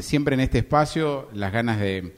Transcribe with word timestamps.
siempre 0.00 0.34
en 0.34 0.40
este 0.40 0.58
espacio 0.58 1.28
las 1.32 1.52
ganas 1.52 1.80
de 1.80 2.14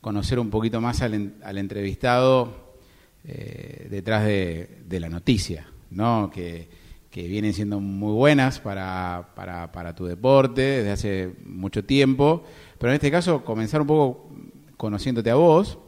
conocer 0.00 0.38
un 0.38 0.50
poquito 0.50 0.80
más 0.80 1.02
al, 1.02 1.32
entrevistado 1.58 2.76
eh, 3.24 3.88
detrás 3.90 4.24
de, 4.24 5.00
la 5.00 5.08
noticia, 5.08 5.68
¿no? 5.90 6.30
Que, 6.32 6.68
que, 7.10 7.26
vienen 7.26 7.54
siendo 7.54 7.80
muy 7.80 8.12
buenas 8.12 8.60
para, 8.60 9.30
para, 9.34 9.72
para 9.72 9.94
tu 9.94 10.06
deporte 10.06 10.62
desde 10.62 10.92
hace 10.92 11.32
mucho 11.44 11.84
tiempo, 11.84 12.44
pero 12.78 12.92
en 12.92 12.96
este 12.96 13.10
caso 13.10 13.44
comenzar 13.44 13.80
un 13.80 13.86
poco 13.86 14.30
conociéndote 14.76 15.30
a 15.30 15.34
vos. 15.34 15.78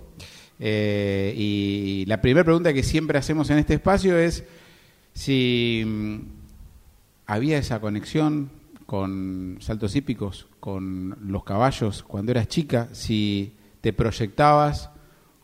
Eh, 0.60 1.34
y 1.36 2.04
la 2.06 2.20
primera 2.20 2.44
pregunta 2.44 2.72
que 2.72 2.82
siempre 2.82 3.18
hacemos 3.18 3.48
en 3.50 3.58
este 3.58 3.74
espacio 3.74 4.18
es 4.18 4.42
si 5.12 5.84
mm, 5.86 6.18
había 7.26 7.58
esa 7.58 7.80
conexión 7.80 8.50
con 8.88 9.58
saltos 9.60 9.94
hípicos, 9.96 10.46
con 10.60 11.14
los 11.20 11.44
caballos 11.44 12.02
cuando 12.02 12.32
eras 12.32 12.48
chica, 12.48 12.88
si 12.92 13.52
te 13.82 13.92
proyectabas 13.92 14.88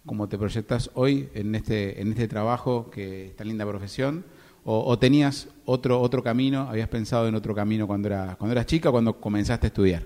como 0.06 0.30
te 0.30 0.38
proyectas 0.38 0.90
hoy 0.94 1.28
en 1.34 1.54
este, 1.54 2.00
en 2.00 2.08
este 2.12 2.26
trabajo, 2.26 2.88
que 2.90 3.26
es 3.26 3.36
tan 3.36 3.48
linda 3.48 3.66
profesión, 3.66 4.24
o, 4.64 4.98
tenías 4.98 5.48
otro, 5.66 6.00
otro 6.00 6.22
camino, 6.22 6.62
habías 6.70 6.88
pensado 6.88 7.28
en 7.28 7.34
otro 7.34 7.54
camino 7.54 7.86
cuando, 7.86 8.08
era, 8.08 8.34
cuando 8.38 8.52
eras 8.52 8.64
chica 8.64 8.88
o 8.88 8.92
cuando 8.92 9.20
comenzaste 9.20 9.66
a 9.66 9.68
estudiar. 9.68 10.04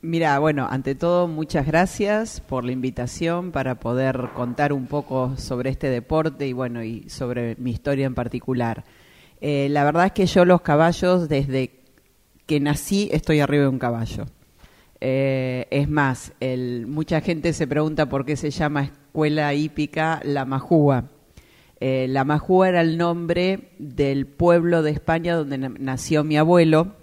Mira, 0.00 0.38
bueno, 0.38 0.66
ante 0.70 0.94
todo 0.94 1.28
muchas 1.28 1.66
gracias 1.66 2.40
por 2.40 2.64
la 2.64 2.72
invitación 2.72 3.52
para 3.52 3.74
poder 3.74 4.30
contar 4.34 4.72
un 4.72 4.86
poco 4.86 5.36
sobre 5.36 5.68
este 5.68 5.90
deporte 5.90 6.48
y 6.48 6.54
bueno, 6.54 6.82
y 6.82 7.10
sobre 7.10 7.54
mi 7.56 7.72
historia 7.72 8.06
en 8.06 8.14
particular. 8.14 8.86
Eh, 9.42 9.68
la 9.70 9.84
verdad 9.84 10.06
es 10.06 10.12
que 10.12 10.24
yo 10.24 10.46
los 10.46 10.62
caballos, 10.62 11.28
desde 11.28 11.84
que 12.46 12.60
nací, 12.60 13.08
estoy 13.12 13.40
arriba 13.40 13.64
de 13.64 13.68
un 13.68 13.78
caballo. 13.78 14.26
Eh, 15.00 15.66
es 15.70 15.90
más, 15.90 16.32
el, 16.40 16.86
mucha 16.86 17.20
gente 17.20 17.52
se 17.52 17.66
pregunta 17.66 18.08
por 18.08 18.24
qué 18.24 18.36
se 18.36 18.50
llama 18.50 18.84
escuela 18.84 19.52
hípica 19.52 20.20
La 20.24 20.44
Majúa. 20.44 21.10
Eh, 21.80 22.06
la 22.08 22.24
Majúa 22.24 22.70
era 22.70 22.80
el 22.80 22.96
nombre 22.96 23.72
del 23.78 24.26
pueblo 24.26 24.82
de 24.82 24.92
España 24.92 25.34
donde 25.34 25.58
nació 25.58 26.24
mi 26.24 26.38
abuelo, 26.38 26.94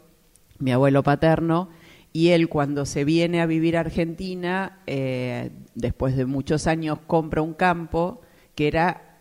mi 0.58 0.72
abuelo 0.72 1.04
paterno, 1.04 1.70
y 2.12 2.30
él 2.30 2.50
cuando 2.50 2.86
se 2.86 3.06
viene 3.06 3.42
a 3.42 3.46
vivir 3.46 3.78
a 3.78 3.82
Argentina, 3.82 4.80
eh, 4.88 5.52
después 5.76 6.16
de 6.16 6.26
muchos 6.26 6.68
años, 6.68 7.00
compra 7.06 7.42
un 7.42 7.54
campo 7.54 8.22
que 8.56 8.68
era, 8.68 9.20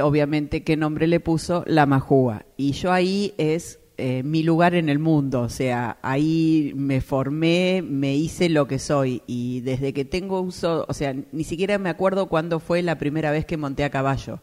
obviamente, 0.00 0.62
¿qué 0.62 0.76
nombre 0.76 1.06
le 1.06 1.20
puso? 1.20 1.64
La 1.66 1.86
Majúa. 1.86 2.44
Y 2.56 2.72
yo 2.72 2.92
ahí 2.92 3.34
es 3.38 3.80
eh, 4.04 4.24
mi 4.24 4.42
lugar 4.42 4.74
en 4.74 4.88
el 4.88 4.98
mundo, 4.98 5.42
o 5.42 5.48
sea, 5.48 5.96
ahí 6.02 6.72
me 6.74 7.00
formé, 7.00 7.82
me 7.82 8.16
hice 8.16 8.48
lo 8.48 8.66
que 8.66 8.80
soy 8.80 9.22
y 9.28 9.60
desde 9.60 9.92
que 9.92 10.04
tengo 10.04 10.40
uso, 10.40 10.84
o 10.88 10.92
sea, 10.92 11.14
ni 11.30 11.44
siquiera 11.44 11.78
me 11.78 11.88
acuerdo 11.88 12.26
cuándo 12.26 12.58
fue 12.58 12.82
la 12.82 12.98
primera 12.98 13.30
vez 13.30 13.46
que 13.46 13.56
monté 13.56 13.84
a 13.84 13.90
caballo. 13.90 14.40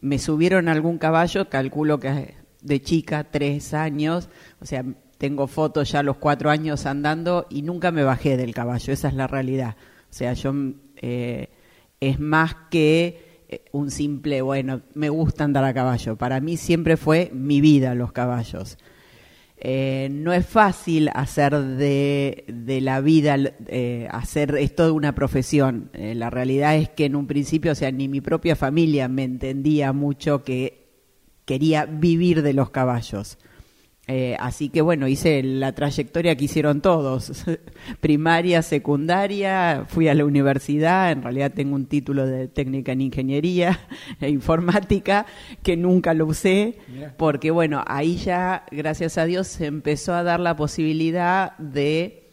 Me 0.00 0.18
subieron 0.18 0.66
a 0.68 0.72
algún 0.72 0.98
caballo, 0.98 1.48
calculo 1.48 2.00
que 2.00 2.34
de 2.60 2.82
chica, 2.82 3.22
tres 3.22 3.72
años, 3.72 4.30
o 4.60 4.66
sea, 4.66 4.84
tengo 5.16 5.46
fotos 5.46 5.92
ya 5.92 6.00
a 6.00 6.02
los 6.02 6.16
cuatro 6.16 6.50
años 6.50 6.84
andando 6.84 7.46
y 7.50 7.62
nunca 7.62 7.92
me 7.92 8.02
bajé 8.02 8.36
del 8.36 8.52
caballo, 8.52 8.92
esa 8.92 9.06
es 9.06 9.14
la 9.14 9.28
realidad. 9.28 9.76
O 10.10 10.12
sea, 10.12 10.32
yo 10.32 10.52
eh, 10.96 11.50
es 12.00 12.18
más 12.18 12.56
que 12.68 13.27
un 13.72 13.90
simple, 13.90 14.42
bueno, 14.42 14.82
me 14.94 15.08
gusta 15.08 15.44
andar 15.44 15.64
a 15.64 15.74
caballo. 15.74 16.16
Para 16.16 16.40
mí 16.40 16.56
siempre 16.56 16.96
fue 16.96 17.30
mi 17.32 17.60
vida 17.60 17.94
los 17.94 18.12
caballos. 18.12 18.78
Eh, 19.60 20.08
no 20.12 20.32
es 20.32 20.46
fácil 20.46 21.10
hacer 21.14 21.58
de, 21.58 22.44
la 22.80 23.00
vida, 23.00 23.36
eh, 23.66 24.06
hacer 24.10 24.54
esto 24.56 24.84
de 24.86 24.92
una 24.92 25.14
profesión. 25.14 25.90
Eh, 25.94 26.14
la 26.14 26.30
realidad 26.30 26.76
es 26.76 26.88
que 26.90 27.06
en 27.06 27.16
un 27.16 27.26
principio, 27.26 27.72
o 27.72 27.74
sea, 27.74 27.90
ni 27.90 28.06
mi 28.06 28.20
propia 28.20 28.54
familia 28.54 29.08
me 29.08 29.24
entendía 29.24 29.92
mucho 29.92 30.44
que 30.44 30.86
quería 31.44 31.86
vivir 31.86 32.42
de 32.42 32.52
los 32.52 32.70
caballos. 32.70 33.38
Eh, 34.10 34.36
así 34.40 34.70
que 34.70 34.80
bueno, 34.80 35.06
hice 35.06 35.42
la 35.42 35.74
trayectoria 35.74 36.34
que 36.34 36.46
hicieron 36.46 36.80
todos, 36.80 37.44
primaria, 38.00 38.62
secundaria, 38.62 39.84
fui 39.86 40.08
a 40.08 40.14
la 40.14 40.24
universidad, 40.24 41.12
en 41.12 41.22
realidad 41.22 41.52
tengo 41.54 41.74
un 41.74 41.84
título 41.84 42.26
de 42.26 42.48
técnica 42.48 42.92
en 42.92 43.02
ingeniería 43.02 43.80
e 44.22 44.30
informática 44.30 45.26
que 45.62 45.76
nunca 45.76 46.14
lo 46.14 46.24
usé, 46.24 46.78
porque 47.18 47.50
bueno, 47.50 47.84
ahí 47.86 48.16
ya, 48.16 48.64
gracias 48.70 49.18
a 49.18 49.26
Dios, 49.26 49.46
se 49.46 49.66
empezó 49.66 50.14
a 50.14 50.22
dar 50.22 50.40
la 50.40 50.56
posibilidad 50.56 51.54
de, 51.58 52.30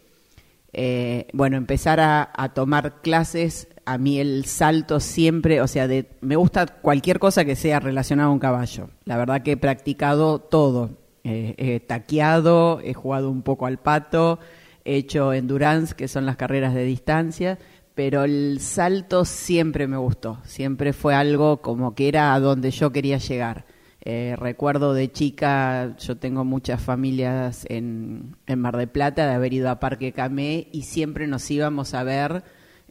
eh, 0.72 1.28
bueno, 1.34 1.58
empezar 1.58 2.00
a, 2.00 2.32
a 2.34 2.54
tomar 2.54 3.02
clases. 3.02 3.68
A 3.84 3.98
mí 3.98 4.18
el 4.18 4.46
salto 4.46 5.02
siempre, 5.02 5.62
o 5.62 5.68
sea, 5.68 5.90
de, 5.90 6.08
me 6.22 6.38
gusta 6.38 6.68
cualquier 6.68 7.20
cosa 7.20 7.44
que 7.44 7.58
sea 7.58 7.82
relacionada 7.82 8.30
a 8.30 8.32
un 8.32 8.40
caballo. 8.40 8.90
La 9.04 9.18
verdad 9.18 9.44
que 9.44 9.52
he 9.52 9.58
practicado 9.58 10.40
todo 10.40 11.05
he 11.26 11.80
taqueado, 11.80 12.80
he 12.84 12.94
jugado 12.94 13.30
un 13.30 13.42
poco 13.42 13.66
al 13.66 13.80
pato, 13.80 14.40
he 14.84 14.96
hecho 14.96 15.34
endurance, 15.34 15.96
que 15.96 16.08
son 16.08 16.26
las 16.26 16.38
carreras 16.38 16.74
de 16.74 16.84
distancia, 16.84 17.58
pero 17.96 18.26
el 18.26 18.60
salto 18.60 19.26
siempre 19.26 19.88
me 19.88 19.98
gustó, 19.98 20.40
siempre 20.44 20.94
fue 20.94 21.16
algo 21.16 21.62
como 21.62 21.96
que 21.96 22.08
era 22.08 22.34
a 22.34 22.40
donde 22.40 22.72
yo 22.72 22.92
quería 22.92 23.18
llegar. 23.18 23.66
Eh, 24.08 24.36
recuerdo 24.38 24.94
de 24.94 25.12
chica, 25.12 25.96
yo 25.98 26.18
tengo 26.18 26.46
muchas 26.46 26.80
familias 26.80 27.66
en, 27.70 28.36
en 28.46 28.60
Mar 28.60 28.78
de 28.78 28.86
Plata, 28.86 29.26
de 29.26 29.34
haber 29.34 29.54
ido 29.54 29.70
a 29.70 29.80
Parque 29.80 30.12
Camé 30.12 30.68
y 30.72 30.84
siempre 30.84 31.26
nos 31.26 31.50
íbamos 31.50 31.96
a 31.96 32.04
ver 32.04 32.44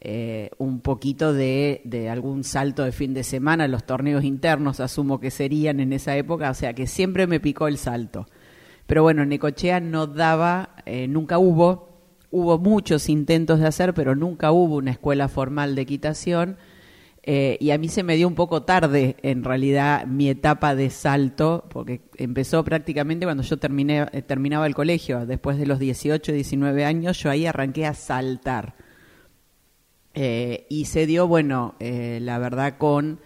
eh, 0.06 0.50
un 0.59 0.81
poquito 0.81 1.32
de, 1.32 1.81
de, 1.84 2.10
algún 2.10 2.44
salto 2.44 2.84
de 2.84 2.92
fin 2.92 3.15
de 3.15 3.25
semana, 3.25 3.66
los 3.69 3.84
torneos 3.84 4.22
internos 4.22 4.78
asumo 4.81 5.19
que 5.19 5.31
serían 5.31 5.81
en 5.81 5.94
esa 5.94 6.15
época, 6.15 6.50
o 6.50 6.54
sea 6.54 6.75
que 6.75 6.87
siempre 6.87 7.26
me 7.26 7.41
picó 7.41 7.69
el 7.69 7.78
salto. 7.78 8.26
Pero 8.87 9.03
bueno, 9.03 9.25
Necochea 9.25 9.81
no 9.81 10.06
daba, 10.06 10.76
eh, 10.84 11.09
nunca 11.09 11.38
hubo, 11.38 12.03
hubo 12.31 12.59
muchos 12.59 13.09
intentos 13.09 13.60
de 13.60 13.66
hacer, 13.66 13.94
pero 13.94 14.15
nunca 14.15 14.53
hubo 14.53 14.76
una 14.76 14.91
escuela 14.91 15.28
formal 15.28 15.75
de 15.75 15.81
equitación. 15.81 16.59
Eh, 17.22 17.56
y 17.59 17.71
a 17.71 17.78
mí 17.78 17.88
se 17.88 18.03
me 18.03 18.16
dio 18.16 18.28
un 18.28 18.34
poco 18.34 18.65
tarde, 18.65 19.16
en 19.22 19.42
realidad, 19.42 20.04
mi 20.04 20.28
etapa 20.28 20.75
de 20.75 20.91
salto, 20.91 21.65
porque 21.71 22.03
empezó 22.19 22.62
prácticamente 22.62 23.25
cuando 23.25 23.42
yo 23.42 23.56
terminé, 23.56 24.04
terminaba 24.26 24.66
el 24.66 24.75
colegio. 24.75 25.25
Después 25.25 25.56
de 25.56 25.65
los 25.65 25.78
18, 25.78 26.31
19 26.31 26.84
años, 26.84 27.19
yo 27.22 27.31
ahí 27.31 27.47
arranqué 27.47 27.86
a 27.86 27.94
saltar. 27.94 28.84
Eh, 30.15 30.67
y 30.69 30.85
se 30.85 31.07
dio, 31.07 31.27
bueno, 31.27 31.75
eh, 31.81 32.19
la 32.23 32.39
verdad 32.39 32.79
con 32.79 33.21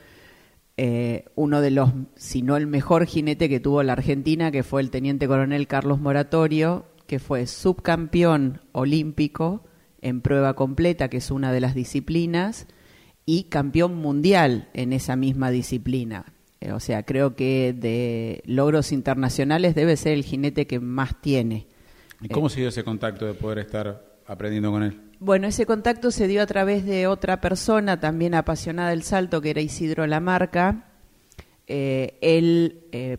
eh, 0.78 1.26
uno 1.34 1.60
de 1.60 1.70
los, 1.70 1.90
si 2.16 2.40
no 2.40 2.56
el 2.56 2.66
mejor 2.66 3.04
jinete 3.06 3.48
que 3.48 3.60
tuvo 3.60 3.82
la 3.82 3.92
Argentina, 3.92 4.50
que 4.50 4.62
fue 4.62 4.80
el 4.80 4.90
teniente 4.90 5.28
coronel 5.28 5.66
Carlos 5.66 6.00
Moratorio, 6.00 6.86
que 7.06 7.18
fue 7.18 7.46
subcampeón 7.46 8.62
olímpico 8.72 9.64
en 10.00 10.22
prueba 10.22 10.54
completa, 10.54 11.08
que 11.08 11.18
es 11.18 11.30
una 11.30 11.52
de 11.52 11.60
las 11.60 11.74
disciplinas, 11.74 12.66
y 13.26 13.44
campeón 13.44 13.96
mundial 13.96 14.70
en 14.72 14.94
esa 14.94 15.14
misma 15.16 15.50
disciplina. 15.50 16.32
o 16.72 16.80
sea, 16.80 17.04
creo 17.04 17.36
que 17.36 17.74
de 17.76 18.42
logros 18.46 18.92
internacionales 18.92 19.74
debe 19.74 19.96
ser 19.96 20.14
el 20.14 20.24
jinete 20.24 20.66
que 20.66 20.80
más 20.80 21.20
tiene. 21.20 21.66
¿Y 22.22 22.28
cómo 22.28 22.48
se 22.48 22.60
dio 22.60 22.70
ese 22.70 22.84
contacto 22.84 23.26
de 23.26 23.34
poder 23.34 23.58
estar 23.58 24.02
aprendiendo 24.26 24.70
con 24.70 24.82
él? 24.82 25.07
Bueno, 25.20 25.48
ese 25.48 25.66
contacto 25.66 26.12
se 26.12 26.28
dio 26.28 26.42
a 26.42 26.46
través 26.46 26.84
de 26.84 27.08
otra 27.08 27.40
persona 27.40 27.98
también 27.98 28.34
apasionada 28.34 28.90
del 28.90 29.02
salto, 29.02 29.40
que 29.40 29.50
era 29.50 29.60
Isidro 29.60 30.06
Lamarca. 30.06 30.84
Eh, 31.66 32.18
él, 32.20 32.84
eh, 32.92 33.18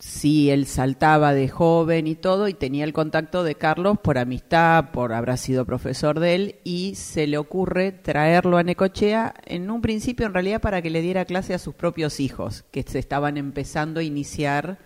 sí, 0.00 0.50
él 0.50 0.66
saltaba 0.66 1.34
de 1.34 1.48
joven 1.48 2.08
y 2.08 2.16
todo, 2.16 2.48
y 2.48 2.54
tenía 2.54 2.82
el 2.82 2.92
contacto 2.92 3.44
de 3.44 3.54
Carlos 3.54 3.98
por 4.02 4.18
amistad, 4.18 4.90
por 4.90 5.12
habrá 5.12 5.36
sido 5.36 5.64
profesor 5.64 6.18
de 6.18 6.34
él, 6.34 6.56
y 6.64 6.96
se 6.96 7.28
le 7.28 7.38
ocurre 7.38 7.92
traerlo 7.92 8.58
a 8.58 8.64
Necochea, 8.64 9.34
en 9.44 9.70
un 9.70 9.82
principio 9.82 10.26
en 10.26 10.34
realidad 10.34 10.60
para 10.60 10.82
que 10.82 10.90
le 10.90 11.00
diera 11.00 11.26
clase 11.26 11.54
a 11.54 11.60
sus 11.60 11.74
propios 11.76 12.18
hijos, 12.18 12.64
que 12.72 12.82
se 12.82 12.98
estaban 12.98 13.36
empezando 13.36 14.00
a 14.00 14.02
iniciar 14.02 14.78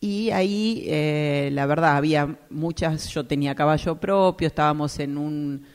y 0.00 0.30
ahí, 0.30 0.84
eh, 0.86 1.50
la 1.52 1.66
verdad, 1.66 1.98
había 1.98 2.38
muchas, 2.48 3.10
yo 3.10 3.26
tenía 3.26 3.54
caballo 3.54 3.96
propio, 3.96 4.46
estábamos 4.46 4.98
en 4.98 5.18
un 5.18 5.66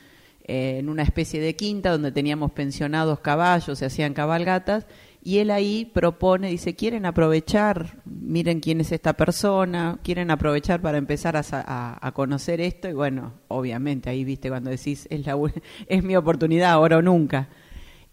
eh, 0.47 0.77
en 0.77 0.89
una 0.89 1.01
especie 1.01 1.41
de 1.41 1.55
quinta 1.55 1.89
donde 1.89 2.11
teníamos 2.11 2.51
pensionados 2.51 3.19
caballos, 3.19 3.79
se 3.79 3.85
hacían 3.85 4.13
cabalgatas, 4.13 4.85
y 5.23 5.39
él 5.39 5.49
ahí 5.49 5.89
propone, 5.91 6.49
dice, 6.49 6.75
quieren 6.75 7.07
aprovechar, 7.07 8.03
miren 8.05 8.59
quién 8.59 8.79
es 8.79 8.91
esta 8.91 9.13
persona, 9.13 9.97
quieren 10.03 10.29
aprovechar 10.29 10.83
para 10.83 10.99
empezar 10.99 11.35
a, 11.35 12.11
conocer 12.13 12.61
esto, 12.61 12.87
y 12.87 12.93
bueno, 12.93 13.33
obviamente 13.47 14.11
ahí 14.11 14.23
viste 14.23 14.49
cuando 14.49 14.69
decís, 14.69 15.07
es, 15.09 15.25
la, 15.25 15.35
es 15.87 16.03
mi 16.03 16.15
oportunidad, 16.15 16.73
ahora 16.73 16.97
o 16.97 17.01
nunca. 17.01 17.49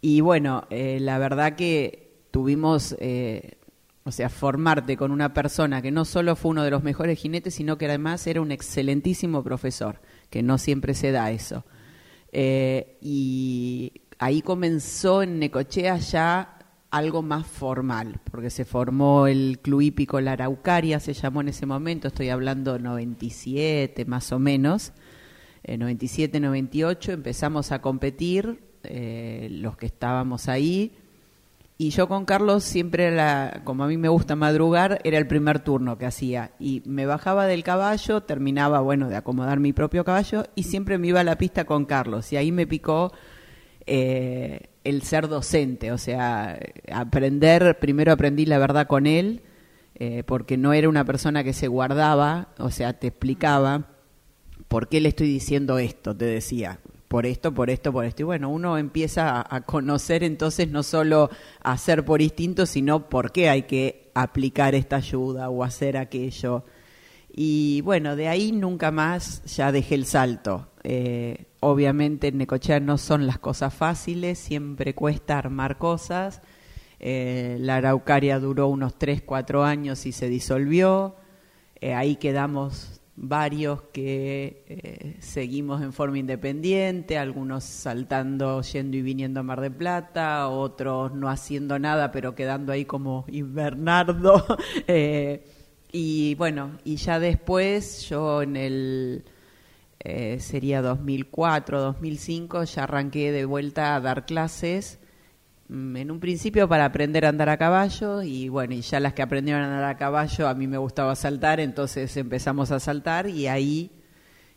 Y 0.00 0.22
bueno, 0.22 0.64
eh, 0.70 0.98
la 1.00 1.18
verdad 1.18 1.54
que 1.54 2.22
tuvimos... 2.30 2.96
Eh, 2.98 3.58
o 4.04 4.10
sea, 4.10 4.28
formarte 4.28 4.96
con 4.96 5.12
una 5.12 5.32
persona 5.32 5.80
que 5.80 5.92
no 5.92 6.04
solo 6.04 6.34
fue 6.34 6.50
uno 6.50 6.64
de 6.64 6.72
los 6.72 6.82
mejores 6.82 7.20
jinetes, 7.20 7.54
sino 7.54 7.78
que 7.78 7.86
además 7.86 8.26
era 8.26 8.40
un 8.40 8.50
excelentísimo 8.50 9.44
profesor 9.44 10.00
que 10.28 10.42
no 10.42 10.58
siempre 10.58 10.94
se 10.94 11.12
da 11.12 11.30
eso. 11.30 11.64
Eh, 12.32 12.98
y 13.00 13.92
ahí 14.18 14.42
comenzó 14.42 15.22
en 15.22 15.38
Necochea 15.38 15.98
ya 15.98 16.58
algo 16.90 17.22
más 17.22 17.46
formal, 17.46 18.20
porque 18.30 18.50
se 18.50 18.64
formó 18.64 19.26
el 19.26 19.60
Club 19.62 19.80
Hípico 19.80 20.20
La 20.20 20.32
Araucaria, 20.32 21.00
se 21.00 21.14
llamó 21.14 21.40
en 21.40 21.48
ese 21.48 21.64
momento, 21.64 22.08
estoy 22.08 22.28
hablando 22.28 22.78
97 22.78 24.04
más 24.04 24.30
o 24.32 24.38
menos, 24.38 24.92
97, 25.66 26.40
98, 26.40 27.12
empezamos 27.12 27.72
a 27.72 27.80
competir, 27.80 28.60
eh, 28.82 29.48
los 29.50 29.76
que 29.76 29.86
estábamos 29.86 30.48
ahí, 30.48 30.92
y 31.82 31.90
yo 31.90 32.06
con 32.06 32.26
Carlos 32.26 32.62
siempre, 32.62 33.06
era, 33.06 33.62
como 33.64 33.82
a 33.82 33.88
mí 33.88 33.96
me 33.96 34.08
gusta 34.08 34.36
madrugar, 34.36 35.00
era 35.02 35.18
el 35.18 35.26
primer 35.26 35.58
turno 35.58 35.98
que 35.98 36.06
hacía. 36.06 36.52
Y 36.60 36.80
me 36.86 37.06
bajaba 37.06 37.48
del 37.48 37.64
caballo, 37.64 38.22
terminaba, 38.22 38.78
bueno, 38.78 39.08
de 39.08 39.16
acomodar 39.16 39.58
mi 39.58 39.72
propio 39.72 40.04
caballo 40.04 40.44
y 40.54 40.62
siempre 40.62 40.96
me 40.96 41.08
iba 41.08 41.18
a 41.18 41.24
la 41.24 41.38
pista 41.38 41.64
con 41.64 41.84
Carlos. 41.84 42.32
Y 42.32 42.36
ahí 42.36 42.52
me 42.52 42.68
picó 42.68 43.12
eh, 43.84 44.68
el 44.84 45.02
ser 45.02 45.26
docente, 45.26 45.90
o 45.90 45.98
sea, 45.98 46.56
aprender, 46.92 47.76
primero 47.80 48.12
aprendí 48.12 48.46
la 48.46 48.58
verdad 48.58 48.86
con 48.86 49.08
él, 49.08 49.42
eh, 49.96 50.22
porque 50.22 50.56
no 50.56 50.74
era 50.74 50.88
una 50.88 51.04
persona 51.04 51.42
que 51.42 51.52
se 51.52 51.66
guardaba, 51.66 52.50
o 52.58 52.70
sea, 52.70 52.92
te 52.92 53.08
explicaba 53.08 53.88
por 54.68 54.88
qué 54.88 55.00
le 55.00 55.08
estoy 55.08 55.26
diciendo 55.26 55.80
esto, 55.80 56.16
te 56.16 56.26
decía, 56.26 56.78
por 57.12 57.26
esto, 57.26 57.52
por 57.52 57.68
esto, 57.68 57.92
por 57.92 58.06
esto. 58.06 58.22
Y 58.22 58.24
bueno, 58.24 58.48
uno 58.48 58.78
empieza 58.78 59.44
a, 59.46 59.60
conocer 59.60 60.24
entonces 60.24 60.68
no 60.68 60.82
solo 60.82 61.28
hacer 61.62 62.06
por 62.06 62.22
instinto, 62.22 62.64
sino 62.64 63.10
por 63.10 63.32
qué 63.32 63.50
hay 63.50 63.64
que 63.64 64.10
aplicar 64.14 64.74
esta 64.74 64.96
ayuda 64.96 65.50
o 65.50 65.62
hacer 65.62 65.98
aquello. 65.98 66.64
Y 67.30 67.82
bueno, 67.82 68.16
de 68.16 68.28
ahí 68.28 68.50
nunca 68.50 68.90
más 68.92 69.44
ya 69.44 69.72
dejé 69.72 69.94
el 69.94 70.06
salto. 70.06 70.68
Eh, 70.84 71.44
obviamente 71.60 72.28
en 72.28 72.38
Necochea 72.38 72.80
no 72.80 72.96
son 72.96 73.26
las 73.26 73.38
cosas 73.38 73.74
fáciles, 73.74 74.38
siempre 74.38 74.94
cuesta 74.94 75.36
armar 75.36 75.76
cosas. 75.76 76.40
Eh, 76.98 77.58
la 77.60 77.76
Araucaria 77.76 78.40
duró 78.40 78.68
unos 78.68 78.98
3, 78.98 79.20
4 79.20 79.64
años 79.64 80.06
y 80.06 80.12
se 80.12 80.30
disolvió. 80.30 81.16
Eh, 81.78 81.92
ahí 81.92 82.16
quedamos 82.16 83.01
varios 83.14 83.82
que 83.92 84.64
eh, 84.68 85.16
seguimos 85.20 85.82
en 85.82 85.92
forma 85.92 86.18
independiente, 86.18 87.18
algunos 87.18 87.64
saltando, 87.64 88.62
yendo 88.62 88.96
y 88.96 89.02
viniendo 89.02 89.40
a 89.40 89.42
Mar 89.42 89.60
de 89.60 89.70
Plata, 89.70 90.48
otros 90.48 91.12
no 91.12 91.28
haciendo 91.28 91.78
nada, 91.78 92.10
pero 92.10 92.34
quedando 92.34 92.72
ahí 92.72 92.84
como 92.84 93.24
invernardo. 93.28 94.44
eh, 94.86 95.44
y 95.92 96.34
bueno, 96.36 96.78
y 96.84 96.96
ya 96.96 97.20
después 97.20 98.08
yo 98.08 98.42
en 98.42 98.56
el 98.56 99.24
eh, 100.00 100.38
sería 100.40 100.80
2004, 100.80 101.80
2005, 101.80 102.64
ya 102.64 102.84
arranqué 102.84 103.30
de 103.30 103.44
vuelta 103.44 103.94
a 103.94 104.00
dar 104.00 104.26
clases 104.26 104.98
en 105.68 106.10
un 106.10 106.20
principio 106.20 106.68
para 106.68 106.84
aprender 106.84 107.24
a 107.24 107.28
andar 107.28 107.48
a 107.48 107.56
caballo 107.56 108.22
y 108.22 108.48
bueno, 108.48 108.74
y 108.74 108.80
ya 108.80 109.00
las 109.00 109.14
que 109.14 109.22
aprendieron 109.22 109.62
a 109.62 109.66
andar 109.66 109.84
a 109.84 109.96
caballo 109.96 110.48
a 110.48 110.54
mí 110.54 110.66
me 110.66 110.78
gustaba 110.78 111.14
saltar, 111.16 111.60
entonces 111.60 112.16
empezamos 112.16 112.70
a 112.70 112.80
saltar 112.80 113.28
y 113.28 113.46
ahí 113.46 113.90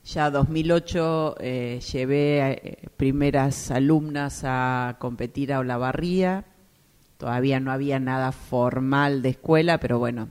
ya 0.03 0.29
2008 0.29 1.35
eh, 1.39 1.79
llevé 1.91 2.51
eh, 2.51 2.89
primeras 2.97 3.71
alumnas 3.71 4.41
a 4.43 4.97
competir 4.99 5.53
a 5.53 5.59
Olavarría, 5.59 6.45
todavía 7.17 7.59
no 7.59 7.71
había 7.71 7.99
nada 7.99 8.31
formal 8.31 9.21
de 9.21 9.29
escuela, 9.29 9.79
pero 9.79 9.97
bueno, 9.99 10.29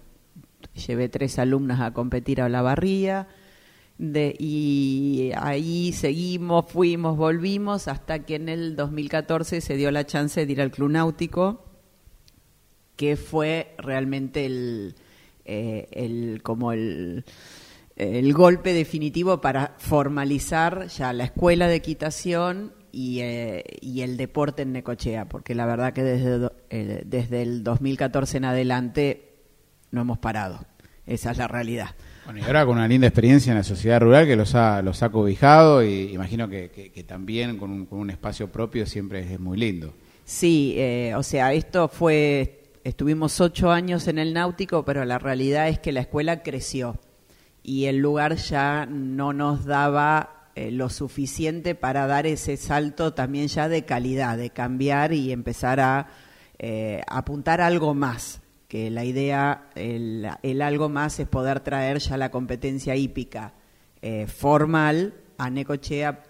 llevé 0.74 1.08
tres 1.08 1.38
alumnas 1.38 1.80
a 1.80 1.92
competir 1.92 2.40
a 2.40 2.46
Olavarría. 2.46 3.26
De, 3.96 4.34
y 4.38 5.30
ahí 5.36 5.92
seguimos, 5.92 6.66
fuimos, 6.66 7.16
volvimos, 7.16 7.86
hasta 7.86 8.24
que 8.24 8.34
en 8.34 8.48
el 8.48 8.74
2014 8.74 9.60
se 9.60 9.76
dio 9.76 9.90
la 9.92 10.04
chance 10.04 10.44
de 10.44 10.52
ir 10.52 10.60
al 10.60 10.72
Club 10.72 10.90
Náutico, 10.90 11.64
que 12.96 13.16
fue 13.16 13.74
realmente 13.78 14.46
el, 14.46 14.96
eh, 15.44 15.88
el 15.92 16.42
como 16.42 16.72
el, 16.72 17.24
el, 17.96 18.32
golpe 18.32 18.72
definitivo 18.72 19.40
para 19.40 19.74
formalizar 19.78 20.88
ya 20.88 21.12
la 21.12 21.24
escuela 21.24 21.68
de 21.68 21.76
equitación 21.76 22.72
y, 22.92 23.20
eh, 23.20 23.64
y 23.80 24.02
el 24.02 24.16
deporte 24.16 24.62
en 24.62 24.72
Necochea, 24.72 25.28
porque 25.28 25.54
la 25.54 25.66
verdad 25.66 25.92
que 25.92 26.02
desde, 26.02 26.50
eh, 26.70 27.02
desde 27.04 27.42
el 27.42 27.62
2014 27.62 28.38
en 28.38 28.44
adelante 28.44 29.34
no 29.90 30.00
hemos 30.00 30.18
parado. 30.18 30.64
Esa 31.06 31.32
es 31.32 31.38
la 31.38 31.48
realidad. 31.48 31.90
Bueno, 32.24 32.40
y 32.40 32.42
ahora 32.42 32.64
con 32.64 32.76
una 32.76 32.88
linda 32.88 33.06
experiencia 33.06 33.50
en 33.50 33.58
la 33.58 33.64
sociedad 33.64 34.00
rural 34.00 34.26
que 34.26 34.36
los 34.36 34.54
ha, 34.54 34.80
los 34.80 35.02
ha 35.02 35.10
cobijado 35.10 35.84
y 35.84 36.12
imagino 36.12 36.48
que, 36.48 37.04
también 37.06 37.58
con 37.58 37.70
un, 37.70 37.86
con 37.86 37.98
un, 37.98 38.10
espacio 38.10 38.50
propio 38.50 38.86
siempre 38.86 39.20
es, 39.20 39.30
es 39.30 39.40
muy 39.40 39.58
lindo. 39.58 39.92
Sí, 40.24 40.74
eh, 40.78 41.12
o 41.16 41.22
sea, 41.22 41.52
esto 41.52 41.88
fue, 41.88 42.62
estuvimos 42.82 43.40
ocho 43.40 43.70
años 43.70 44.08
en 44.08 44.18
el 44.18 44.32
náutico, 44.32 44.84
pero 44.84 45.04
la 45.04 45.18
realidad 45.18 45.68
es 45.68 45.78
que 45.78 45.92
la 45.92 46.00
escuela 46.00 46.42
creció 46.42 46.98
y 47.62 47.86
el 47.86 47.98
lugar 47.98 48.36
ya 48.36 48.86
no 48.86 49.32
nos 49.32 49.64
daba 49.66 50.50
eh, 50.54 50.70
lo 50.70 50.88
suficiente 50.88 51.74
para 51.74 52.06
dar 52.06 52.26
ese 52.26 52.56
salto 52.56 53.12
también 53.12 53.48
ya 53.48 53.68
de 53.68 53.84
calidad, 53.84 54.38
de 54.38 54.50
cambiar 54.50 55.12
y 55.12 55.32
empezar 55.32 55.80
a 55.80 56.06
eh, 56.58 57.02
apuntar 57.08 57.60
algo 57.60 57.92
más 57.92 58.40
que 58.74 58.90
la 58.90 59.04
idea, 59.04 59.68
el, 59.76 60.26
algo 60.60 60.88
más 60.88 61.20
es 61.20 61.28
poder 61.28 61.60
traer 61.60 62.00
ya 62.00 62.16
la 62.16 62.32
competencia 62.32 62.96
hípica 62.96 63.52
eh, 64.02 64.26
formal 64.26 65.14
a 65.38 65.48
Necochea 65.48 66.24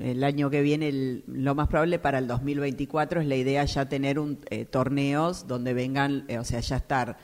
el 0.00 0.24
año 0.24 0.48
que 0.48 0.62
viene, 0.62 1.22
lo 1.26 1.54
más 1.54 1.68
probable 1.68 1.98
para 1.98 2.16
el 2.16 2.26
2024 2.26 3.20
es 3.20 3.26
la 3.26 3.36
idea 3.36 3.66
ya 3.66 3.86
tener 3.90 4.18
un, 4.18 4.38
eh, 4.48 4.64
torneos 4.64 5.46
donde 5.46 5.74
vengan, 5.74 6.24
eh, 6.28 6.38
o 6.38 6.44
sea, 6.44 6.60
ya 6.60 6.76
estar 6.76 7.18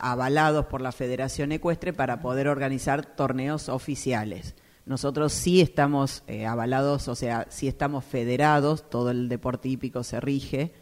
avalados 0.00 0.64
por 0.64 0.80
la 0.80 0.92
Federación 0.92 1.52
Ecuestre 1.52 1.92
para 1.92 2.20
poder 2.20 2.48
organizar 2.48 3.04
torneos 3.04 3.68
oficiales. 3.68 4.54
Nosotros 4.86 5.34
sí 5.34 5.60
estamos 5.60 6.22
avalados, 6.46 7.08
o 7.08 7.14
sea, 7.14 7.46
sí 7.50 7.68
estamos 7.68 8.06
federados, 8.06 8.88
todo 8.88 9.10
el 9.10 9.28
deporte 9.28 9.68
hípico 9.68 10.02
se 10.02 10.18
rige 10.18 10.72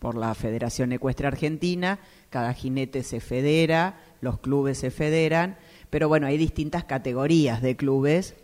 por 0.00 0.16
la 0.16 0.34
Federación 0.34 0.92
Ecuestre 0.92 1.28
Argentina, 1.28 2.00
cada 2.30 2.54
jinete 2.54 3.02
se 3.02 3.20
federa, 3.20 4.00
los 4.20 4.38
clubes 4.38 4.78
se 4.78 4.90
federan, 4.90 5.56
pero 5.90 6.08
bueno, 6.08 6.26
hay 6.26 6.38
distintas 6.38 6.84
categorías 6.84 7.60
de 7.60 7.76
clubes. 7.76 8.36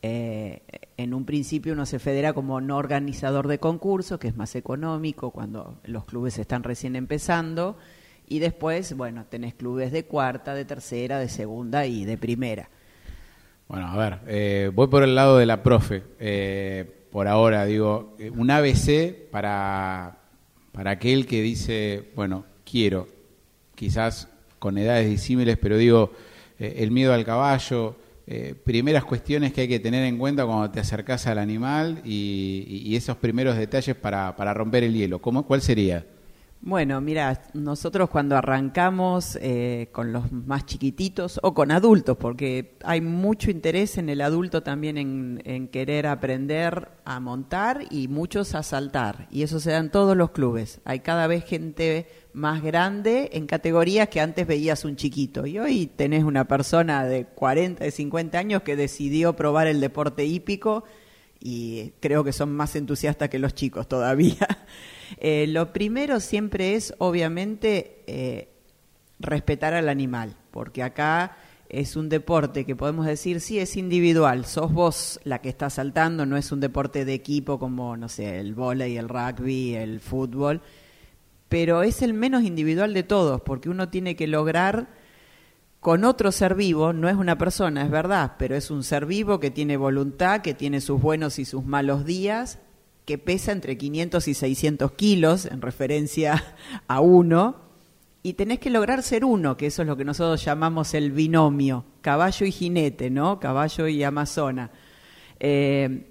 Eh, 0.00 0.62
en 0.96 1.14
un 1.14 1.24
principio 1.24 1.72
uno 1.74 1.86
se 1.86 1.98
federa 1.98 2.32
como 2.32 2.60
no 2.60 2.76
organizador 2.76 3.48
de 3.48 3.58
concursos, 3.58 4.18
que 4.18 4.28
es 4.28 4.36
más 4.36 4.54
económico 4.54 5.30
cuando 5.30 5.80
los 5.84 6.04
clubes 6.04 6.38
están 6.38 6.62
recién 6.62 6.96
empezando, 6.96 7.76
y 8.28 8.38
después, 8.38 8.96
bueno, 8.96 9.26
tenés 9.28 9.54
clubes 9.54 9.92
de 9.92 10.04
cuarta, 10.04 10.54
de 10.54 10.64
tercera, 10.64 11.18
de 11.18 11.28
segunda 11.28 11.86
y 11.86 12.04
de 12.04 12.16
primera. 12.16 12.70
Bueno, 13.68 13.88
a 13.88 13.96
ver, 13.96 14.18
eh, 14.26 14.70
voy 14.72 14.86
por 14.86 15.02
el 15.02 15.14
lado 15.14 15.38
de 15.38 15.46
la 15.46 15.62
profe. 15.62 16.02
Eh, 16.18 17.06
por 17.10 17.26
ahora, 17.26 17.64
digo, 17.64 18.16
un 18.36 18.50
ABC 18.50 19.30
para, 19.30 20.18
para 20.72 20.92
aquel 20.92 21.26
que 21.26 21.42
dice, 21.42 22.10
bueno, 22.14 22.44
quiero, 22.64 23.06
quizás 23.82 24.28
con 24.60 24.78
edades 24.78 25.10
disímiles, 25.10 25.58
pero 25.60 25.76
digo, 25.76 26.12
eh, 26.60 26.76
el 26.78 26.92
miedo 26.92 27.12
al 27.12 27.24
caballo, 27.24 27.96
eh, 28.28 28.54
primeras 28.62 29.02
cuestiones 29.02 29.52
que 29.52 29.62
hay 29.62 29.68
que 29.68 29.80
tener 29.80 30.04
en 30.04 30.18
cuenta 30.18 30.46
cuando 30.46 30.70
te 30.70 30.78
acercas 30.78 31.26
al 31.26 31.38
animal 31.38 32.00
y, 32.04 32.84
y 32.86 32.94
esos 32.94 33.16
primeros 33.16 33.56
detalles 33.56 33.96
para, 33.96 34.36
para, 34.36 34.54
romper 34.54 34.84
el 34.84 34.94
hielo. 34.94 35.18
¿Cómo, 35.20 35.44
¿Cuál 35.44 35.62
sería? 35.62 36.06
Bueno, 36.64 37.00
mira, 37.00 37.42
nosotros 37.54 38.08
cuando 38.08 38.36
arrancamos 38.36 39.36
eh, 39.42 39.88
con 39.90 40.12
los 40.12 40.30
más 40.30 40.64
chiquititos 40.64 41.40
o 41.42 41.54
con 41.54 41.72
adultos, 41.72 42.16
porque 42.16 42.76
hay 42.84 43.00
mucho 43.00 43.50
interés 43.50 43.98
en 43.98 44.08
el 44.08 44.20
adulto 44.20 44.62
también 44.62 44.96
en, 44.96 45.42
en, 45.44 45.66
querer 45.66 46.06
aprender 46.06 46.92
a 47.04 47.18
montar 47.18 47.80
y 47.90 48.06
muchos 48.06 48.54
a 48.54 48.62
saltar, 48.62 49.26
y 49.32 49.42
eso 49.42 49.58
se 49.58 49.72
da 49.72 49.78
en 49.78 49.90
todos 49.90 50.16
los 50.16 50.30
clubes. 50.30 50.80
Hay 50.84 51.00
cada 51.00 51.26
vez 51.26 51.44
gente 51.44 52.06
más 52.32 52.62
grande 52.62 53.30
en 53.32 53.48
categorías 53.48 54.08
que 54.08 54.20
antes 54.20 54.46
veías 54.46 54.84
un 54.84 54.94
chiquito, 54.94 55.48
y 55.48 55.58
hoy 55.58 55.88
tenés 55.88 56.22
una 56.22 56.46
persona 56.46 57.04
de 57.04 57.24
40, 57.24 57.82
de 57.82 57.90
50 57.90 58.38
años 58.38 58.62
que 58.62 58.76
decidió 58.76 59.34
probar 59.34 59.66
el 59.66 59.80
deporte 59.80 60.26
hípico 60.26 60.84
y 61.42 61.92
creo 61.98 62.22
que 62.22 62.32
son 62.32 62.52
más 62.52 62.76
entusiastas 62.76 63.28
que 63.28 63.38
los 63.38 63.54
chicos 63.54 63.88
todavía. 63.88 64.36
Eh, 65.18 65.46
lo 65.46 65.74
primero 65.74 66.20
siempre 66.20 66.74
es, 66.74 66.94
obviamente, 66.96 68.02
eh, 68.06 68.48
respetar 69.20 69.74
al 69.74 69.90
animal, 69.90 70.34
porque 70.50 70.82
acá 70.82 71.36
es 71.68 71.96
un 71.96 72.08
deporte 72.08 72.64
que 72.64 72.74
podemos 72.76 73.04
decir, 73.04 73.42
sí, 73.42 73.58
es 73.58 73.76
individual, 73.76 74.46
sos 74.46 74.72
vos 74.72 75.20
la 75.24 75.42
que 75.42 75.50
está 75.50 75.68
saltando, 75.68 76.24
no 76.24 76.38
es 76.38 76.50
un 76.50 76.60
deporte 76.60 77.04
de 77.04 77.12
equipo 77.12 77.58
como, 77.58 77.94
no 77.98 78.08
sé, 78.08 78.40
el 78.40 78.54
vóley, 78.54 78.96
el 78.96 79.10
rugby, 79.10 79.74
el 79.74 80.00
fútbol, 80.00 80.62
pero 81.50 81.82
es 81.82 82.00
el 82.00 82.14
menos 82.14 82.42
individual 82.42 82.94
de 82.94 83.02
todos, 83.02 83.42
porque 83.42 83.68
uno 83.68 83.90
tiene 83.90 84.16
que 84.16 84.26
lograr 84.26 84.88
con 85.82 86.04
otro 86.04 86.30
ser 86.30 86.54
vivo, 86.54 86.92
no 86.92 87.08
es 87.08 87.16
una 87.16 87.36
persona, 87.36 87.82
es 87.82 87.90
verdad, 87.90 88.36
pero 88.38 88.54
es 88.54 88.70
un 88.70 88.84
ser 88.84 89.04
vivo 89.04 89.40
que 89.40 89.50
tiene 89.50 89.76
voluntad, 89.76 90.40
que 90.40 90.54
tiene 90.54 90.80
sus 90.80 91.02
buenos 91.02 91.40
y 91.40 91.44
sus 91.44 91.64
malos 91.64 92.04
días, 92.04 92.60
que 93.04 93.18
pesa 93.18 93.50
entre 93.50 93.76
500 93.76 94.28
y 94.28 94.34
600 94.34 94.92
kilos 94.92 95.44
en 95.44 95.60
referencia 95.60 96.54
a 96.86 97.00
uno, 97.00 97.56
y 98.22 98.34
tenés 98.34 98.60
que 98.60 98.70
lograr 98.70 99.02
ser 99.02 99.24
uno, 99.24 99.56
que 99.56 99.66
eso 99.66 99.82
es 99.82 99.88
lo 99.88 99.96
que 99.96 100.04
nosotros 100.04 100.44
llamamos 100.44 100.94
el 100.94 101.10
binomio, 101.10 101.84
caballo 102.00 102.46
y 102.46 102.52
jinete, 102.52 103.10
¿no? 103.10 103.40
Caballo 103.40 103.88
y 103.88 104.04
amazona. 104.04 104.70
Eh, 105.40 106.06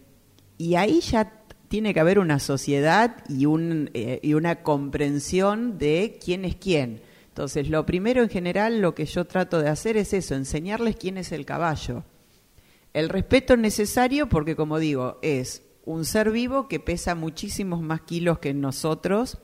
y 0.58 0.76
ahí 0.76 1.00
ya 1.00 1.32
tiene 1.70 1.94
que 1.94 2.02
haber 2.02 2.20
una 2.20 2.40
sociedad 2.40 3.24
y, 3.30 3.46
un, 3.46 3.90
eh, 3.94 4.20
y 4.22 4.34
una 4.34 4.64
comprensión 4.64 5.78
de 5.78 6.20
quién 6.22 6.44
es 6.44 6.58
quién. 6.58 7.10
Entonces, 7.32 7.70
lo 7.70 7.86
primero 7.86 8.22
en 8.22 8.30
general, 8.30 8.82
lo 8.82 8.94
que 8.94 9.06
yo 9.06 9.26
trato 9.26 9.62
de 9.62 9.70
hacer 9.70 9.96
es 9.96 10.12
eso, 10.12 10.36
enseñarles 10.36 10.98
quién 10.98 11.18
es 11.18 11.32
el 11.32 11.46
caballo. 11.46 12.04
El 12.94 13.08
respeto 13.08 13.56
necesario 13.56 14.28
porque, 14.28 14.58
como 14.58 14.80
digo, 14.80 15.18
es 15.22 15.64
un 15.86 16.04
ser 16.04 16.32
vivo 16.32 16.68
que 16.68 16.82
pesa 16.82 17.16
muchísimos 17.16 17.82
más 17.82 18.02
kilos 18.02 18.40
que 18.40 18.54
nosotros, 18.54 19.38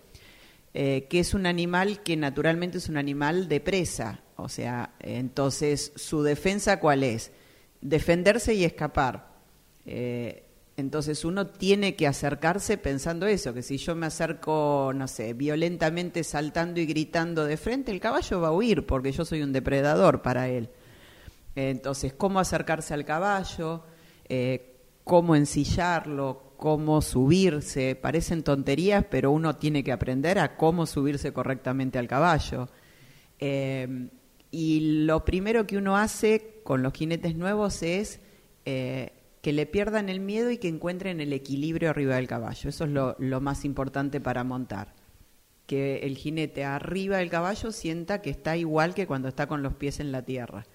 eh, 0.73 1.07
que 1.09 1.19
es 1.19 1.33
un 1.33 1.45
animal 1.45 2.03
que 2.03 2.17
naturalmente 2.17 2.77
es 2.77 2.89
un 2.89 2.97
animal 2.97 3.47
de 3.47 3.61
presa. 3.61 4.21
O 4.35 4.49
sea, 4.49 4.93
entonces, 4.99 5.93
¿su 5.95 6.23
defensa 6.23 6.81
cuál 6.81 7.03
es? 7.03 7.31
Defenderse 7.79 8.53
y 8.53 8.65
escapar. 8.65 9.29
Eh, 9.85 10.43
entonces 10.77 11.25
uno 11.25 11.47
tiene 11.47 11.95
que 11.95 12.05
acercarse 12.05 12.77
pensando 12.77 13.25
eso, 13.25 13.51
que 13.51 13.63
si 13.63 13.77
yo 13.77 13.95
me 13.95 14.05
acerco, 14.05 14.91
no 14.93 15.07
sé, 15.07 15.33
violentamente 15.33 16.23
saltando 16.23 16.79
y 16.79 16.85
gritando 16.85 17.45
de 17.45 17.57
frente, 17.57 17.91
el 17.91 17.99
caballo 17.99 18.39
va 18.39 18.49
a 18.49 18.51
huir 18.51 18.85
porque 18.85 19.11
yo 19.11 19.25
soy 19.25 19.41
un 19.41 19.51
depredador 19.51 20.21
para 20.21 20.49
él. 20.49 20.69
Entonces, 21.55 22.13
¿cómo 22.13 22.39
acercarse 22.39 22.93
al 22.93 23.05
caballo? 23.05 23.85
Eh, 24.29 24.75
¿Cómo 25.03 25.35
ensillarlo? 25.35 26.53
¿Cómo 26.57 27.01
subirse? 27.01 27.95
Parecen 27.95 28.43
tonterías, 28.43 29.03
pero 29.09 29.31
uno 29.31 29.55
tiene 29.55 29.83
que 29.83 29.91
aprender 29.91 30.37
a 30.37 30.57
cómo 30.57 30.85
subirse 30.85 31.33
correctamente 31.33 31.97
al 31.97 32.07
caballo. 32.07 32.69
Eh, 33.39 34.09
y 34.51 35.05
lo 35.05 35.25
primero 35.25 35.65
que 35.65 35.77
uno 35.77 35.97
hace 35.97 36.61
con 36.63 36.83
los 36.83 36.93
jinetes 36.93 37.35
nuevos 37.35 37.81
es... 37.81 38.19
Eh, 38.63 39.16
que 39.41 39.53
le 39.53 39.65
pierdan 39.65 40.09
el 40.09 40.19
miedo 40.19 40.51
y 40.51 40.57
que 40.57 40.67
encuentren 40.67 41.21
el 41.21 41.33
equilibrio 41.33 41.89
arriba 41.89 42.15
del 42.15 42.27
caballo. 42.27 42.69
Eso 42.69 42.85
es 42.85 42.91
lo, 42.91 43.41
más 43.41 43.65
importante 43.65 44.19
para 44.19 44.43
montar. 44.43 44.93
Que 45.65 45.99
el 45.99 46.17
jinete 46.17 46.63
arriba 46.63 47.17
del 47.17 47.29
caballo 47.29 47.71
sienta 47.71 48.21
que 48.21 48.29
está 48.29 48.57
igual 48.57 48.93
que 48.93 49.05
cuando 49.05 49.27
está 49.27 49.47
con 49.47 49.61
los 49.61 49.73
pies 49.73 49.99
en 49.99 50.11
la 50.11 50.23
tierra. 50.23 50.65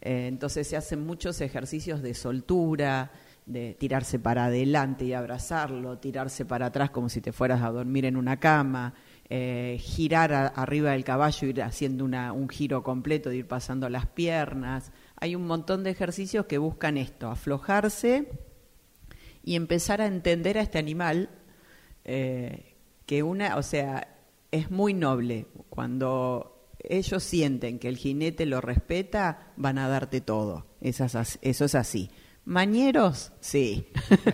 Eh, 0.00 0.26
entonces 0.26 0.66
se 0.66 0.76
hacen 0.76 1.06
muchos 1.06 1.40
ejercicios 1.40 2.02
de 2.02 2.14
soltura, 2.14 3.12
de 3.46 3.74
tirarse 3.74 4.18
para 4.18 4.46
adelante 4.46 5.04
y 5.04 5.12
abrazarlo, 5.12 5.98
tirarse 5.98 6.46
para 6.46 6.66
atrás 6.66 6.90
como 6.90 7.08
si 7.08 7.20
te 7.20 7.32
fueras 7.32 7.62
a 7.62 7.70
dormir 7.70 8.06
en 8.06 8.16
una 8.16 8.40
cama, 8.40 8.94
eh, 9.28 9.76
girar 9.80 10.52
arriba 10.56 10.92
del 10.92 11.04
caballo, 11.04 11.48
ir 11.48 11.62
haciendo 11.62 12.04
una, 12.04 12.32
un 12.32 12.48
giro 12.48 12.82
completo, 12.82 13.28
de 13.28 13.36
ir 13.36 13.46
pasando 13.46 13.88
las 13.88 14.06
piernas 14.06 14.90
hay 15.16 15.34
un 15.34 15.46
montón 15.46 15.84
de 15.84 15.90
ejercicios 15.90 16.46
que 16.46 16.58
buscan 16.58 16.96
esto, 16.96 17.28
aflojarse 17.28 18.28
y 19.42 19.56
empezar 19.56 20.00
a 20.00 20.06
entender 20.06 20.58
a 20.58 20.62
este 20.62 20.78
animal 20.78 21.30
eh, 22.04 22.74
que 23.06 23.22
una, 23.22 23.56
o 23.56 23.62
sea, 23.62 24.16
es 24.50 24.70
muy 24.70 24.94
noble. 24.94 25.46
Cuando 25.68 26.68
ellos 26.78 27.22
sienten 27.22 27.78
que 27.78 27.88
el 27.88 27.96
jinete 27.96 28.46
lo 28.46 28.60
respeta, 28.60 29.52
van 29.56 29.78
a 29.78 29.88
darte 29.88 30.20
todo. 30.20 30.66
Eso 30.80 31.04
es 31.04 31.74
así. 31.74 32.10
Mañeros, 32.46 33.32
sí. 33.40 33.86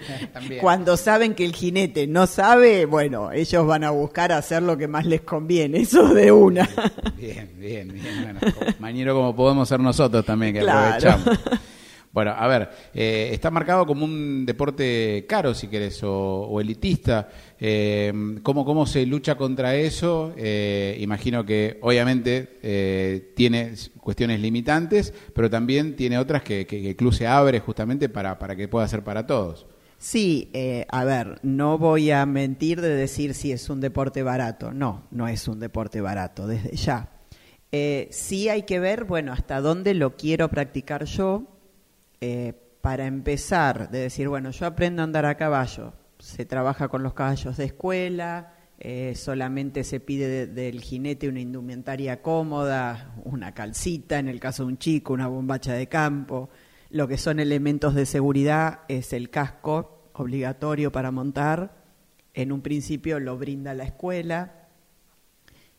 Cuando 0.60 0.96
saben 0.96 1.34
que 1.34 1.44
el 1.44 1.54
jinete 1.54 2.08
no 2.08 2.26
sabe, 2.26 2.84
bueno, 2.84 3.30
ellos 3.30 3.64
van 3.64 3.84
a 3.84 3.90
buscar 3.90 4.32
hacer 4.32 4.64
lo 4.64 4.76
que 4.76 4.88
más 4.88 5.06
les 5.06 5.20
conviene, 5.20 5.78
eso 5.82 6.12
de 6.12 6.32
una. 6.32 6.68
Bien, 7.16 7.52
bien, 7.56 7.92
bien. 7.92 8.38
mañero 8.80 9.14
como 9.14 9.36
podemos 9.36 9.68
ser 9.68 9.78
nosotros 9.78 10.24
también, 10.24 10.54
que 10.54 10.68
aprovechamos. 10.68 11.38
Bueno, 12.12 12.32
a 12.36 12.48
ver, 12.48 12.68
eh, 12.92 13.30
está 13.32 13.52
marcado 13.52 13.86
como 13.86 14.04
un 14.04 14.44
deporte 14.44 15.26
caro, 15.28 15.54
si 15.54 15.68
querés, 15.68 16.00
o, 16.02 16.60
elitista. 16.60 17.28
Eh, 17.60 18.12
¿cómo, 18.42 18.84
se 18.84 19.06
lucha 19.06 19.36
contra 19.36 19.76
eso? 19.76 20.34
Eh, 20.36 20.96
imagino 21.00 21.46
que 21.46 21.78
obviamente 21.82 22.58
eh, 22.62 23.32
tiene 23.36 23.74
cuestiones 24.00 24.40
limitantes, 24.40 25.14
pero 25.32 25.48
también 25.48 25.94
tiene 25.94 26.18
otras 26.18 26.42
que, 26.42 26.66
que, 26.66 26.90
el 26.90 26.96
club 26.96 27.14
se 27.14 27.28
abre 27.28 27.60
justamente 27.60 28.08
para, 28.08 28.40
para 28.40 28.56
que 28.56 28.66
pueda 28.66 28.88
ser 28.88 29.04
para 29.04 29.24
todos. 29.24 29.66
Sí, 29.98 30.50
a 30.88 31.04
ver, 31.04 31.38
no 31.42 31.78
voy 31.78 32.10
a 32.10 32.26
mentir 32.26 32.80
de 32.80 32.88
decir 32.88 33.34
si 33.34 33.52
es 33.52 33.68
un 33.70 33.80
deporte 33.80 34.24
barato. 34.24 34.72
No, 34.72 35.06
no 35.12 35.28
es 35.28 35.46
un 35.46 35.60
deporte 35.60 36.00
barato, 36.00 36.48
desde 36.48 36.74
ya. 36.74 37.10
sí 38.10 38.48
hay 38.48 38.62
que 38.62 38.80
ver, 38.80 39.04
bueno, 39.04 39.32
hasta 39.32 39.60
dónde 39.60 39.94
lo 39.94 40.16
quiero 40.16 40.48
practicar 40.48 41.04
yo 41.04 41.59
eh, 42.20 42.54
para 42.80 43.06
empezar, 43.06 43.90
de 43.90 44.00
decir, 44.00 44.28
bueno, 44.28 44.50
yo 44.50 44.66
aprendo 44.66 45.02
a 45.02 45.04
andar 45.04 45.26
a 45.26 45.36
caballo, 45.36 45.92
se 46.18 46.44
trabaja 46.44 46.88
con 46.88 47.02
los 47.02 47.14
caballos 47.14 47.56
de 47.56 47.64
escuela, 47.64 48.54
eh, 48.82 49.14
solamente 49.14 49.84
se 49.84 50.00
pide 50.00 50.46
del 50.46 50.80
jinete 50.80 51.28
una 51.28 51.40
indumentaria 51.40 52.22
cómoda, 52.22 53.14
una 53.24 53.52
calcita, 53.52 54.18
en 54.18 54.28
el 54.28 54.40
caso 54.40 54.64
de 54.64 54.68
un 54.68 54.78
chico, 54.78 55.12
una 55.12 55.28
bombacha 55.28 55.74
de 55.74 55.86
campo. 55.86 56.48
Lo 56.88 57.06
que 57.06 57.18
son 57.18 57.40
elementos 57.40 57.94
de 57.94 58.06
seguridad 58.06 58.80
es 58.88 59.12
el 59.12 59.28
casco 59.28 60.10
obligatorio 60.14 60.90
para 60.90 61.10
montar. 61.10 61.76
En 62.32 62.52
un 62.52 62.62
principio 62.62 63.20
lo 63.20 63.36
brinda 63.36 63.74
la 63.74 63.84
escuela. 63.84 64.68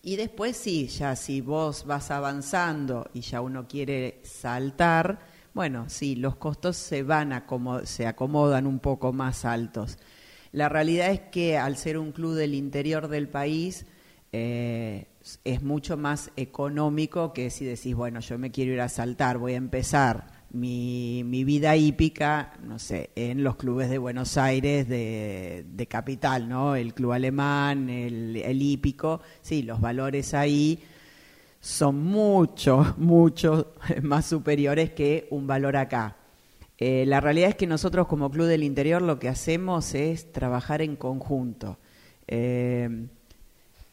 Y 0.04 0.16
después 0.16 0.56
sí, 0.56 0.88
ya 0.88 1.16
si 1.16 1.42
vos 1.42 1.86
vas 1.86 2.12
avanzando 2.12 3.10
y 3.14 3.22
ya 3.22 3.42
uno 3.42 3.68
quiere 3.68 4.20
saltar, 4.24 5.20
bueno, 5.54 5.90
sí, 5.90 6.16
los 6.16 6.38
costos 6.38 6.78
se 6.78 7.04
van 7.04 7.34
a 7.34 7.46
se 7.84 8.08
acomodan 8.08 8.68
un 8.68 8.80
poco 8.80 9.12
más 9.12 9.46
altos. 9.46 9.98
La 10.52 10.70
realidad 10.70 11.12
es 11.12 11.22
que 11.32 11.58
al 11.58 11.78
ser 11.78 11.98
un 11.98 12.12
club 12.12 12.36
del 12.36 12.54
interior 12.54 13.08
del 13.08 13.28
país 13.30 13.86
eh, 14.32 15.08
es 15.44 15.62
mucho 15.62 15.98
más 15.98 16.32
económico 16.36 17.34
que 17.34 17.50
si 17.50 17.66
decís, 17.66 17.96
bueno, 17.96 18.20
yo 18.22 18.38
me 18.38 18.52
quiero 18.52 18.74
ir 18.74 18.82
a 18.82 18.90
saltar, 18.90 19.38
voy 19.38 19.54
a 19.54 19.58
empezar 19.58 20.42
mi, 20.52 21.24
mi 21.26 21.44
vida 21.44 21.76
hípica, 21.76 22.54
no 22.64 22.80
sé, 22.80 23.12
en 23.16 23.44
los 23.44 23.56
clubes 23.56 23.90
de 23.90 23.98
Buenos 23.98 24.38
Aires 24.38 24.88
de, 24.88 25.66
de 25.68 25.88
capital, 25.88 26.50
¿no? 26.50 26.76
El 26.76 26.94
club 26.94 27.14
alemán, 27.14 27.90
el, 27.90 28.38
el 28.38 28.62
hípico, 28.62 29.22
sí, 29.42 29.64
los 29.64 29.80
valores 29.80 30.34
ahí 30.34 30.80
son 31.62 32.04
mucho, 32.04 32.96
mucho 32.98 33.74
más 34.02 34.26
superiores 34.26 34.92
que 34.92 35.28
un 35.30 35.48
valor 35.48 35.78
acá. 35.78 36.18
Eh, 36.78 37.06
la 37.06 37.22
realidad 37.22 37.50
es 37.50 37.56
que 37.56 37.68
nosotros 37.68 38.08
como 38.08 38.30
Club 38.32 38.48
del 38.48 38.64
Interior 38.64 39.02
lo 39.02 39.20
que 39.20 39.30
hacemos 39.30 39.94
es 39.94 40.32
trabajar 40.34 40.82
en 40.82 40.96
conjunto. 40.96 41.78
Eh, 42.28 43.08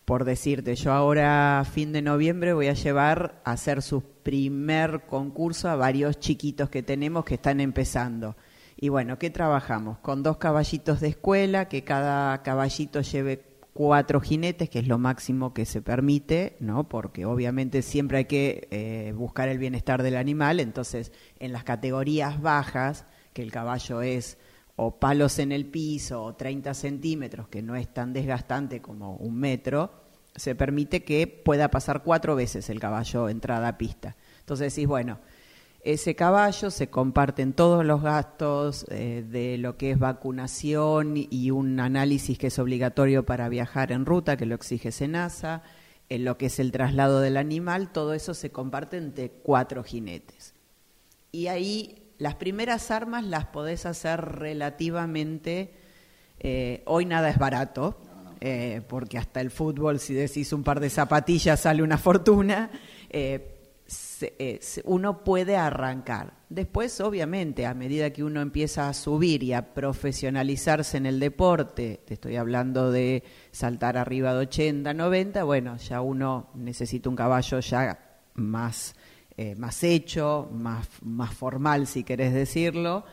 por 0.07 0.25
decirte, 0.25 0.75
yo 0.75 0.93
ahora, 0.93 1.63
fin 1.71 1.93
de 1.93 2.01
noviembre, 2.01 2.55
voy 2.55 2.69
a 2.69 2.73
llevar 2.73 3.43
a 3.45 3.53
hacer 3.53 3.83
su 3.83 4.01
primer 4.01 5.03
concurso 5.05 5.69
a 5.69 5.77
varios 5.77 6.19
chiquitos 6.19 6.71
que 6.71 6.83
tenemos 6.83 7.27
que 7.27 7.35
están 7.35 7.61
empezando. 7.61 8.35
Y 8.75 8.89
bueno, 8.89 9.19
¿qué 9.19 9.29
trabajamos? 9.29 9.99
Con 9.99 10.23
dos 10.23 10.39
caballitos 10.39 11.01
de 11.01 11.09
escuela, 11.09 11.69
que 11.69 11.85
cada 11.85 12.43
caballito 12.43 13.03
lleve 13.03 13.37
cuatro 13.79 14.21
jinetes, 14.21 14.69
que 14.69 14.81
es 14.81 14.89
lo 14.89 14.99
máximo 14.99 15.55
que 15.55 15.65
se 15.65 15.81
permite, 15.81 16.57
¿no? 16.59 16.89
Porque 16.89 17.27
obviamente 17.27 17.83
siempre 17.83 18.19
hay 18.19 18.25
que 18.25 18.67
eh, 18.73 19.13
buscar 19.15 19.49
el 19.49 19.59
bienestar 19.59 20.03
del 20.03 20.17
animal, 20.17 20.59
entonces 20.59 21.13
en 21.39 21.53
las 21.53 21.63
categorías 21.63 22.43
bajas, 22.43 23.05
que 23.33 23.41
el 23.41 23.53
caballo 23.53 24.03
es 24.03 24.37
o 24.75 24.99
palos 24.99 25.39
en 25.39 25.53
el 25.53 25.65
piso 25.65 26.25
o 26.25 26.35
30 26.35 26.75
centímetros, 26.75 27.47
que 27.47 27.63
no 27.63 27.77
es 27.77 27.87
tan 27.87 28.13
desgastante 28.13 28.83
como 28.83 29.15
un 29.15 29.39
metro, 29.39 29.93
se 30.35 30.57
permite 30.57 31.05
que 31.05 31.29
pueda 31.29 31.71
pasar 31.71 32.03
cuatro 32.03 32.35
veces 32.35 32.71
el 32.71 32.81
caballo 32.81 33.29
entrada 33.29 33.69
a 33.69 33.79
pista. 33.79 34.17
Entonces 34.41 34.75
decís, 34.75 34.89
bueno, 34.89 35.21
ese 35.81 36.17
caballo, 36.17 36.71
se 36.71 36.91
comparten 36.91 37.53
todos 37.53 37.85
los 37.85 38.03
gastos 38.03 38.85
eh, 38.91 39.25
de 39.29 39.59
lo 39.59 39.77
que 39.77 39.93
es 39.93 39.99
vacunación 39.99 41.15
y 41.17 41.51
un 41.51 41.79
análisis 41.79 42.37
que 42.37 42.49
es 42.49 42.59
obligatorio 42.59 43.25
para 43.25 43.49
viajar 43.49 43.93
en 43.93 44.05
ruta, 44.05 44.37
que 44.37 44.47
lo 44.47 44.57
exige 44.57 44.91
SENASA, 44.91 45.63
en 46.09 46.25
lo 46.25 46.37
que 46.37 46.47
es 46.47 46.59
el 46.59 46.73
traslado 46.73 47.21
del 47.21 47.37
animal, 47.37 47.93
todo 47.93 48.13
eso 48.15 48.35
se 48.35 48.51
comparte 48.51 48.97
entre 48.97 49.31
cuatro 49.31 49.85
jinetes. 49.85 50.55
Y 51.31 51.47
ahí 51.47 52.03
las 52.19 52.35
primeras 52.35 52.91
armas 52.91 53.25
las 53.25 53.47
podés 53.47 53.87
hacer 53.87 54.21
relativamente, 54.21 55.73
eh, 56.41 56.83
hoy 56.87 57.05
nada 57.05 57.31
es 57.31 57.39
barato, 57.39 58.01
eh, 58.41 58.83
porque 58.89 59.19
hasta 59.19 59.41
el 59.41 59.51
fútbol, 59.51 60.01
si 60.01 60.15
decís 60.15 60.53
un 60.53 60.65
par 60.65 60.81
de 60.81 60.91
zapatillas, 60.91 61.61
sale 61.61 61.83
una 61.83 61.99
fortuna 61.99 62.71
uno 64.85 65.25
puede 65.25 65.57
arrancar. 65.57 66.35
Después, 66.51 67.01
obviamente, 67.01 67.65
a 67.67 67.73
medida 67.73 68.11
que 68.11 68.23
uno 68.23 68.43
empieza 68.43 68.89
a 68.89 68.95
subir 68.95 69.43
y 69.43 69.55
a 69.55 69.73
profesionalizarse 69.73 70.99
en 70.99 71.07
el 71.07 71.21
deporte, 71.21 72.01
te 72.05 72.15
estoy 72.15 72.37
hablando 72.37 72.91
de 72.91 73.23
saltar 73.51 73.97
arriba 73.97 74.35
de 74.35 74.41
80, 74.41 74.93
90, 74.93 75.45
bueno, 75.45 75.77
ya 75.79 76.03
uno 76.03 76.51
necesita 76.55 77.09
un 77.09 77.17
caballo 77.17 77.61
ya 77.61 78.19
más, 78.35 78.95
eh, 79.37 79.55
más 79.55 79.83
hecho, 79.83 80.51
más, 80.53 80.87
más 81.03 81.33
formal, 81.35 81.87
si 81.87 82.05
querés 82.05 82.35
decirlo. 82.35 83.05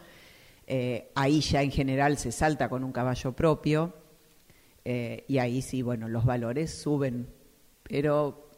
Eh, 0.67 1.11
ahí 1.15 1.39
ya 1.39 1.61
en 1.61 1.71
general 1.71 2.17
se 2.17 2.31
salta 2.31 2.67
con 2.67 2.83
un 2.83 2.91
caballo 2.91 3.31
propio 3.33 3.93
y 4.83 5.39
ahí 5.39 5.63
sí, 5.63 5.81
bueno, 5.81 6.07
los 6.07 6.25
valores 6.25 6.71
suben. 6.71 7.27
Pero 7.81 8.49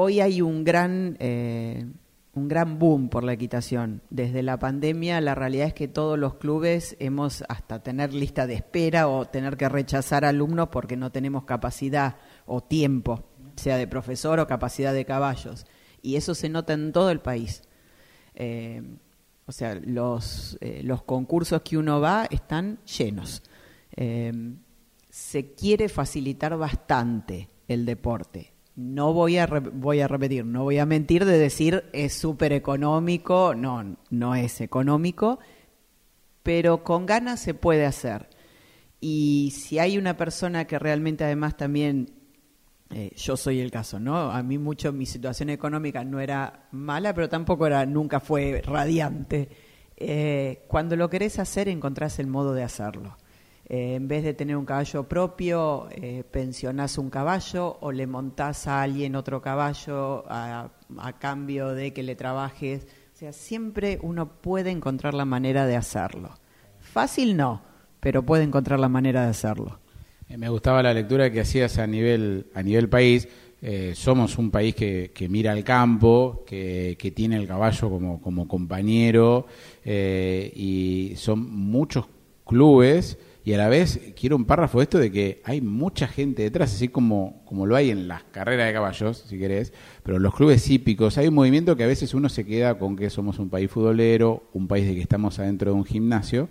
hoy 0.00 0.20
hay 0.20 0.42
un 0.42 0.62
gran, 0.62 1.16
eh, 1.18 1.84
un 2.32 2.46
gran 2.46 2.78
boom 2.78 3.08
por 3.08 3.24
la 3.24 3.32
equitación. 3.32 4.00
Desde 4.10 4.44
la 4.44 4.56
pandemia 4.56 5.20
la 5.20 5.34
realidad 5.34 5.66
es 5.66 5.74
que 5.74 5.88
todos 5.88 6.16
los 6.16 6.34
clubes 6.34 6.96
hemos 7.00 7.42
hasta 7.48 7.82
tener 7.82 8.14
lista 8.14 8.46
de 8.46 8.54
espera 8.54 9.08
o 9.08 9.24
tener 9.24 9.56
que 9.56 9.68
rechazar 9.68 10.24
alumnos 10.24 10.68
porque 10.68 10.96
no 10.96 11.10
tenemos 11.10 11.44
capacidad 11.44 12.16
o 12.46 12.62
tiempo, 12.62 13.24
sea 13.56 13.76
de 13.76 13.88
profesor 13.88 14.38
o 14.38 14.46
capacidad 14.46 14.94
de 14.94 15.04
caballos. 15.04 15.66
Y 16.00 16.14
eso 16.14 16.32
se 16.36 16.48
nota 16.48 16.74
en 16.74 16.92
todo 16.92 17.10
el 17.10 17.18
país. 17.18 17.62
Eh, 18.36 18.80
o 19.46 19.50
sea, 19.50 19.74
los, 19.74 20.56
eh, 20.60 20.82
los 20.84 21.02
concursos 21.02 21.62
que 21.62 21.76
uno 21.76 22.00
va 22.00 22.28
están 22.30 22.78
llenos. 22.84 23.42
se 25.10 25.54
quiere 25.54 25.88
facilitar 25.88 26.56
bastante 26.56 27.48
el 27.66 27.84
deporte 27.84 28.57
no 28.78 29.12
voy 29.12 29.38
a, 29.38 29.46
voy 29.46 30.00
a 30.00 30.06
repetir, 30.06 30.46
no 30.46 30.62
voy 30.62 30.78
a 30.78 30.86
mentir 30.86 31.24
de 31.24 31.36
decir 31.36 31.86
es 31.92 32.12
súper 32.12 32.52
económico, 32.52 33.52
no, 33.56 33.96
no 34.10 34.36
es 34.36 34.60
económico, 34.60 35.40
pero 36.44 36.84
con 36.84 37.04
ganas 37.04 37.40
se 37.40 37.54
puede 37.54 37.84
hacer. 37.84 38.28
Y 39.00 39.52
si 39.56 39.80
hay 39.80 39.98
una 39.98 40.16
persona 40.16 40.66
que 40.66 40.78
realmente 40.78 41.24
además 41.24 41.56
también, 41.56 42.12
eh, 42.90 43.10
yo 43.16 43.36
soy 43.36 43.58
el 43.58 43.72
caso, 43.72 43.98
¿no? 43.98 44.30
A 44.30 44.44
mí 44.44 44.58
mucho 44.58 44.92
mi 44.92 45.06
situación 45.06 45.50
económica 45.50 46.04
no 46.04 46.20
era 46.20 46.68
mala, 46.70 47.12
pero 47.14 47.28
tampoco 47.28 47.66
era, 47.66 47.84
nunca 47.84 48.20
fue 48.20 48.62
radiante. 48.64 49.48
Eh, 49.96 50.66
cuando 50.68 50.94
lo 50.94 51.10
querés 51.10 51.40
hacer, 51.40 51.68
encontrás 51.68 52.20
el 52.20 52.28
modo 52.28 52.54
de 52.54 52.62
hacerlo. 52.62 53.16
Eh, 53.70 53.96
en 53.96 54.08
vez 54.08 54.24
de 54.24 54.32
tener 54.32 54.56
un 54.56 54.64
caballo 54.64 55.06
propio, 55.06 55.88
eh, 55.90 56.24
pensionás 56.30 56.96
un 56.96 57.10
caballo 57.10 57.76
o 57.80 57.92
le 57.92 58.06
montás 58.06 58.66
a 58.66 58.82
alguien 58.82 59.14
otro 59.14 59.42
caballo 59.42 60.24
a, 60.28 60.70
cambio 61.18 61.74
de 61.74 61.92
que 61.92 62.02
le 62.02 62.14
trabajes. 62.14 62.86
O 63.12 63.16
sea, 63.18 63.32
siempre 63.32 63.98
uno 64.00 64.40
puede 64.40 64.70
encontrar 64.70 65.12
la 65.12 65.26
manera 65.26 65.66
de 65.66 65.76
hacerlo. 65.76 66.30
Fácil 66.80 67.36
no, 67.36 67.60
pero 68.00 68.22
puede 68.22 68.44
encontrar 68.44 68.80
la 68.80 68.88
manera 68.88 69.24
de 69.24 69.28
hacerlo. 69.28 69.78
Eh, 70.30 70.38
me 70.38 70.48
gustaba 70.48 70.82
la 70.82 70.94
lectura 70.94 71.30
que 71.30 71.40
hacías 71.40 71.76
a 71.78 71.86
nivel, 71.86 72.46
a 72.54 72.62
nivel 72.62 72.88
país. 72.88 73.28
somos 73.94 74.38
un 74.38 74.50
país 74.50 74.74
que, 74.74 75.26
mira 75.28 75.52
al 75.52 75.64
campo, 75.64 76.44
que, 76.46 76.96
que, 76.98 77.10
tiene 77.10 77.36
el 77.36 77.46
caballo 77.46 77.90
como, 77.90 78.22
como 78.22 78.46
compañero 78.46 79.46
y 79.84 81.12
son 81.16 81.40
muchos 81.50 82.06
clubes 82.46 83.18
y 83.48 83.54
a 83.54 83.56
la 83.56 83.70
vez 83.70 83.98
quiero 84.14 84.36
un 84.36 84.44
párrafo 84.44 84.76
de 84.76 84.82
esto 84.82 84.98
de 84.98 85.10
que 85.10 85.40
hay 85.42 85.62
mucha 85.62 86.06
gente 86.06 86.42
detrás, 86.42 86.74
así 86.74 86.88
como, 86.88 87.40
como 87.46 87.64
lo 87.64 87.76
hay 87.76 87.88
en 87.88 88.06
las 88.06 88.22
carreras 88.24 88.66
de 88.66 88.74
caballos, 88.74 89.24
si 89.26 89.38
querés, 89.38 89.72
pero 90.02 90.18
en 90.18 90.22
los 90.22 90.34
clubes 90.34 90.68
hípicos 90.68 91.16
hay 91.16 91.28
un 91.28 91.34
movimiento 91.34 91.74
que 91.74 91.82
a 91.82 91.86
veces 91.86 92.12
uno 92.12 92.28
se 92.28 92.44
queda 92.44 92.78
con 92.78 92.94
que 92.94 93.08
somos 93.08 93.38
un 93.38 93.48
país 93.48 93.70
futbolero, 93.70 94.50
un 94.52 94.68
país 94.68 94.86
de 94.86 94.96
que 94.96 95.00
estamos 95.00 95.38
adentro 95.38 95.70
de 95.70 95.78
un 95.78 95.86
gimnasio, 95.86 96.50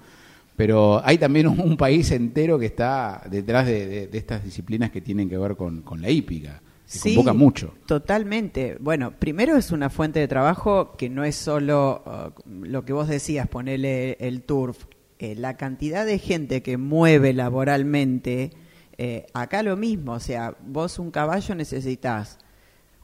pero 0.55 0.99
hay 1.05 1.19
también 1.19 1.45
un, 1.45 1.77
país 1.77 2.09
entero 2.09 2.57
que 2.57 2.65
está 2.65 3.21
detrás 3.29 3.67
de, 3.67 4.09
estas 4.13 4.43
disciplinas 4.43 4.89
que 4.89 4.99
tienen 4.99 5.29
que 5.29 5.37
ver 5.37 5.55
con, 5.55 5.83
la 6.01 6.09
hípica. 6.09 6.63
Se 6.83 7.13
convoca 7.13 7.33
mucho. 7.33 7.75
Totalmente. 7.85 8.75
Bueno, 8.79 9.11
primero 9.11 9.55
es 9.55 9.71
una 9.71 9.91
fuente 9.91 10.19
de 10.19 10.27
trabajo 10.27 10.95
que 10.97 11.09
no 11.09 11.23
es 11.25 11.35
solo 11.35 12.01
uh, 12.07 12.65
lo 12.65 12.85
que 12.85 12.93
vos 12.93 13.07
decías, 13.07 13.47
ponerle 13.47 14.17
el 14.19 14.41
turf, 14.41 14.85
eh, 15.19 15.35
la 15.35 15.57
cantidad 15.57 16.05
de 16.05 16.19
gente 16.19 16.61
que 16.61 16.77
mueve 16.77 17.33
laboralmente, 17.33 18.51
eh, 18.97 19.25
acá 19.33 19.63
lo 19.63 19.75
mismo, 19.75 20.13
o 20.13 20.19
sea, 20.19 20.55
vos 20.65 20.99
un 20.99 21.11
caballo 21.11 21.55
necesitas 21.55 22.39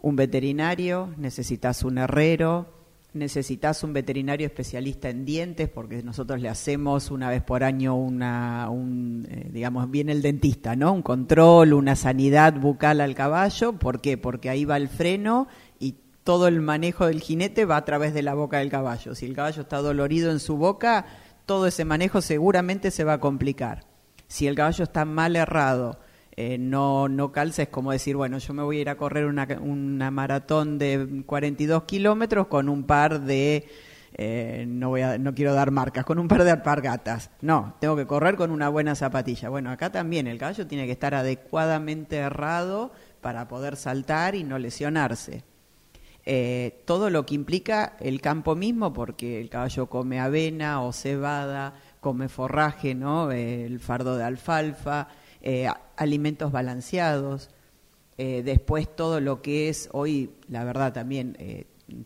un 0.01 0.15
veterinario, 0.15 1.13
necesitas 1.17 1.83
un 1.83 1.97
herrero, 1.97 2.67
necesitas 3.13 3.83
un 3.83 3.93
veterinario 3.93 4.45
especialista 4.45 5.09
en 5.09 5.25
dientes, 5.25 5.69
porque 5.69 6.03
nosotros 6.03 6.41
le 6.41 6.49
hacemos 6.49 7.11
una 7.11 7.29
vez 7.29 7.41
por 7.41 7.63
año 7.63 7.95
una, 7.95 8.69
un, 8.69 9.27
eh, 9.29 9.49
digamos, 9.51 9.89
viene 9.89 10.11
el 10.11 10.21
dentista, 10.21 10.75
¿no? 10.75 10.93
Un 10.93 11.03
control, 11.03 11.73
una 11.73 11.95
sanidad 11.95 12.53
bucal 12.59 13.01
al 13.01 13.15
caballo, 13.15 13.73
¿por 13.73 14.01
qué? 14.01 14.17
Porque 14.17 14.49
ahí 14.49 14.65
va 14.65 14.77
el 14.77 14.89
freno 14.89 15.47
y 15.79 15.95
todo 16.23 16.47
el 16.47 16.59
manejo 16.61 17.07
del 17.07 17.21
jinete 17.21 17.65
va 17.65 17.77
a 17.77 17.85
través 17.85 18.13
de 18.13 18.23
la 18.23 18.33
boca 18.33 18.59
del 18.59 18.69
caballo. 18.69 19.13
Si 19.15 19.25
el 19.25 19.33
caballo 19.33 19.61
está 19.61 19.77
dolorido 19.77 20.31
en 20.31 20.39
su 20.39 20.57
boca, 20.57 21.05
todo 21.45 21.67
ese 21.67 21.85
manejo 21.85 22.21
seguramente 22.21 22.91
se 22.91 23.03
va 23.03 23.13
a 23.13 23.19
complicar. 23.19 23.85
Si 24.27 24.47
el 24.47 24.55
caballo 24.55 24.83
está 24.83 25.05
mal 25.05 25.35
errado, 25.35 25.99
eh, 26.35 26.57
no, 26.57 27.07
no 27.07 27.31
calza, 27.31 27.63
es 27.63 27.69
como 27.69 27.91
decir, 27.91 28.15
bueno, 28.15 28.39
yo 28.39 28.53
me 28.53 28.63
voy 28.63 28.77
a 28.77 28.81
ir 28.81 28.89
a 28.89 28.97
correr 28.97 29.25
una, 29.25 29.47
una 29.61 30.09
maratón 30.09 30.79
de 30.79 31.23
42 31.25 31.83
kilómetros 31.83 32.47
con 32.47 32.69
un 32.69 32.85
par 32.85 33.21
de, 33.21 33.67
eh, 34.15 34.65
no, 34.67 34.89
voy 34.89 35.01
a, 35.01 35.17
no 35.17 35.35
quiero 35.35 35.53
dar 35.53 35.69
marcas, 35.69 36.05
con 36.05 36.17
un 36.17 36.27
par 36.27 36.43
de 36.43 36.51
alpargatas. 36.51 37.29
No, 37.41 37.75
tengo 37.79 37.95
que 37.95 38.07
correr 38.07 38.35
con 38.35 38.49
una 38.49 38.69
buena 38.69 38.95
zapatilla. 38.95 39.49
Bueno, 39.49 39.69
acá 39.69 39.91
también 39.91 40.27
el 40.27 40.39
caballo 40.39 40.65
tiene 40.65 40.85
que 40.85 40.93
estar 40.93 41.13
adecuadamente 41.13 42.17
errado 42.17 42.91
para 43.21 43.47
poder 43.47 43.75
saltar 43.75 44.35
y 44.35 44.43
no 44.43 44.57
lesionarse. 44.57 45.43
Eh, 46.25 46.83
todo 46.85 47.09
lo 47.09 47.25
que 47.25 47.35
implica 47.35 47.97
el 47.99 48.21
campo 48.21 48.55
mismo, 48.55 48.93
porque 48.93 49.41
el 49.41 49.49
caballo 49.49 49.87
come 49.87 50.21
avena 50.21 50.81
o 50.81 50.93
cebada, 50.93 51.75
come 51.99 52.29
forraje, 52.29 52.95
¿no? 52.95 53.31
el 53.31 53.79
fardo 53.79 54.15
de 54.15 54.23
alfalfa, 54.23 55.09
eh, 55.41 55.67
alimentos 55.97 56.51
balanceados. 56.51 57.49
Eh, 58.17 58.41
después 58.43 58.95
todo 58.95 59.19
lo 59.19 59.41
que 59.41 59.69
es 59.69 59.89
hoy, 59.91 60.31
la 60.47 60.63
verdad 60.63 60.93
también, 60.93 61.35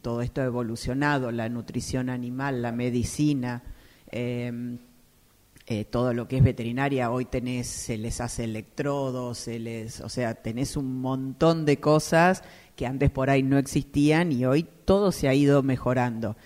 todo 0.02 0.22
esto 0.22 0.42
ha 0.42 0.46
evolucionado, 0.46 1.32
la 1.32 1.48
nutrición 1.50 2.10
animal, 2.10 2.62
la 2.62 2.72
medicina. 2.72 3.62
todo 5.92 6.14
lo 6.14 6.28
que 6.28 6.38
es 6.38 6.44
veterinaria, 6.44 7.12
hoy 7.12 7.26
tenés, 7.26 7.68
se 7.68 7.98
les 7.98 8.20
hace 8.22 8.46
electrodos, 8.46 9.38
se 9.38 9.60
les, 9.60 10.02
o 10.02 10.10
sea, 10.10 10.34
tenés 10.34 10.76
un 10.76 11.02
montón 11.02 11.66
de 11.66 11.80
cosas 11.80 12.44
que 12.78 12.86
antes 12.86 13.10
por 13.10 13.30
ahí 13.30 13.44
no 13.44 13.58
existían 13.58 14.32
y 14.32 14.46
hoy 14.46 14.66
todo 14.86 15.12
se 15.12 15.28
ha 15.28 15.34
ido 15.34 15.64
mejorando. 15.64 16.38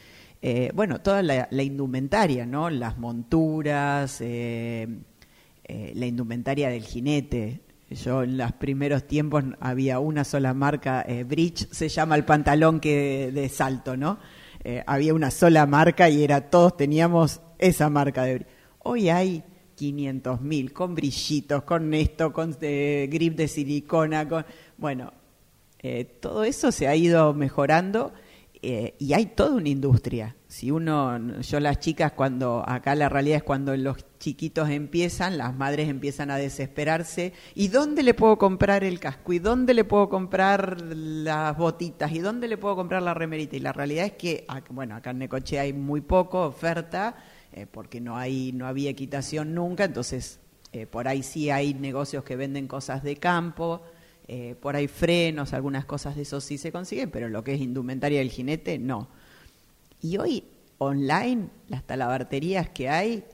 Eh, 0.42 0.72
bueno, 0.74 1.02
toda 1.02 1.22
la, 1.22 1.48
indumentaria, 1.62 2.48
¿no? 2.48 2.72
Las 2.72 2.98
monturas, 2.98 4.20
eh, 4.22 4.88
eh, 5.66 5.92
la 5.94 6.06
indumentaria 6.08 6.70
del 6.70 6.84
jinete. 6.84 7.62
Yo 7.90 8.24
en 8.24 8.38
los 8.38 8.54
primeros 8.54 9.06
tiempos 9.06 9.44
había 9.60 10.00
una 10.00 10.24
sola 10.24 10.54
marca, 10.54 11.06
Bridge 11.26 11.68
se 11.72 11.90
llama 11.90 12.16
el 12.16 12.24
pantalón 12.24 12.80
que 12.80 13.32
de 13.34 13.50
salto, 13.50 13.98
¿no? 13.98 14.18
había 14.86 15.14
una 15.16 15.32
sola 15.32 15.66
marca 15.66 16.08
y 16.08 16.24
era 16.24 16.50
todos 16.50 16.78
teníamos 16.78 17.42
esa 17.58 17.90
marca 17.90 18.24
de 18.24 18.36
Bridge. 18.36 18.50
Hoy 18.80 19.10
hay 19.10 19.44
500 19.76 20.40
mil 20.40 20.72
con 20.72 20.96
brillitos, 20.96 21.64
con 21.64 21.94
esto, 21.94 22.32
con 22.32 22.56
grip 22.62 23.36
de 23.36 23.50
silicona, 23.50 24.26
con 24.26 24.46
bueno, 24.78 25.12
eh, 25.84 26.06
todo 26.06 26.44
eso 26.44 26.72
se 26.72 26.88
ha 26.88 26.96
ido 26.96 27.34
mejorando 27.34 28.14
eh, 28.62 28.94
y 29.00 29.14
hay 29.14 29.26
toda 29.26 29.56
una 29.56 29.70
industria. 29.70 30.36
Si 30.48 30.70
uno, 30.70 31.40
yo 31.42 31.60
las 31.60 31.80
chicas 31.80 32.12
cuando, 32.12 32.64
acá 32.68 32.94
la 32.94 33.10
realidad 33.10 33.38
es 33.38 33.44
cuando 33.44 33.76
los 33.76 34.06
chiquitos 34.20 34.70
empiezan, 34.70 35.40
las 35.40 35.56
madres 35.56 35.90
empiezan 35.90 36.30
a 36.30 36.38
desesperarse, 36.38 37.34
¿y 37.56 37.70
dónde 37.70 38.04
le 38.04 38.14
puedo 38.14 38.38
comprar 38.38 38.84
el 38.84 39.00
casco? 39.00 39.34
¿Y 39.34 39.40
dónde 39.40 39.74
le 39.74 39.84
puedo 39.84 40.08
comprar 40.08 40.80
las 40.82 41.58
botitas? 41.58 42.12
¿Y 42.12 42.20
dónde 42.20 42.48
le 42.48 42.60
puedo 42.60 42.76
comprar 42.76 43.02
la 43.02 43.16
remerita? 43.16 43.56
Y 43.56 43.62
la 43.62 43.74
realidad 43.74 44.06
es 44.06 44.14
que, 44.14 44.46
bueno, 44.70 44.96
acá 44.96 45.10
en 45.10 45.18
Necoche 45.18 45.58
hay 45.58 45.74
muy 45.74 46.02
poco 46.02 46.44
oferta, 46.46 47.16
eh, 47.54 47.66
porque 47.66 48.00
no, 48.00 48.18
hay, 48.18 48.52
no 48.52 48.68
había 48.68 48.92
equitación 48.92 49.56
nunca, 49.56 49.86
entonces 49.86 50.40
por 50.90 51.10
ahí 51.10 51.22
sí 51.22 51.50
hay 51.50 51.74
negocios 51.74 52.24
que 52.24 52.38
venden 52.38 52.66
cosas 52.66 53.04
de 53.04 53.18
campo, 53.18 53.82
eh, 54.34 54.56
por 54.56 54.78
ahí 54.78 54.88
frenos, 54.88 55.52
algunas 55.52 55.84
cosas 55.84 56.16
de 56.16 56.22
eso 56.22 56.40
sí 56.40 56.58
se 56.58 56.72
consiguen, 56.72 57.12
pero 57.12 57.28
lo 57.28 57.44
que 57.44 57.54
es 57.54 57.60
indumentaria 57.60 58.20
del 58.20 58.30
jinete, 58.30 58.80
no. 58.80 59.10
Y 60.02 60.16
hoy, 60.20 60.46
online, 60.78 61.50
las 61.68 61.84
talabarterías 61.86 62.70
que 62.70 62.88
hay, 62.88 63.26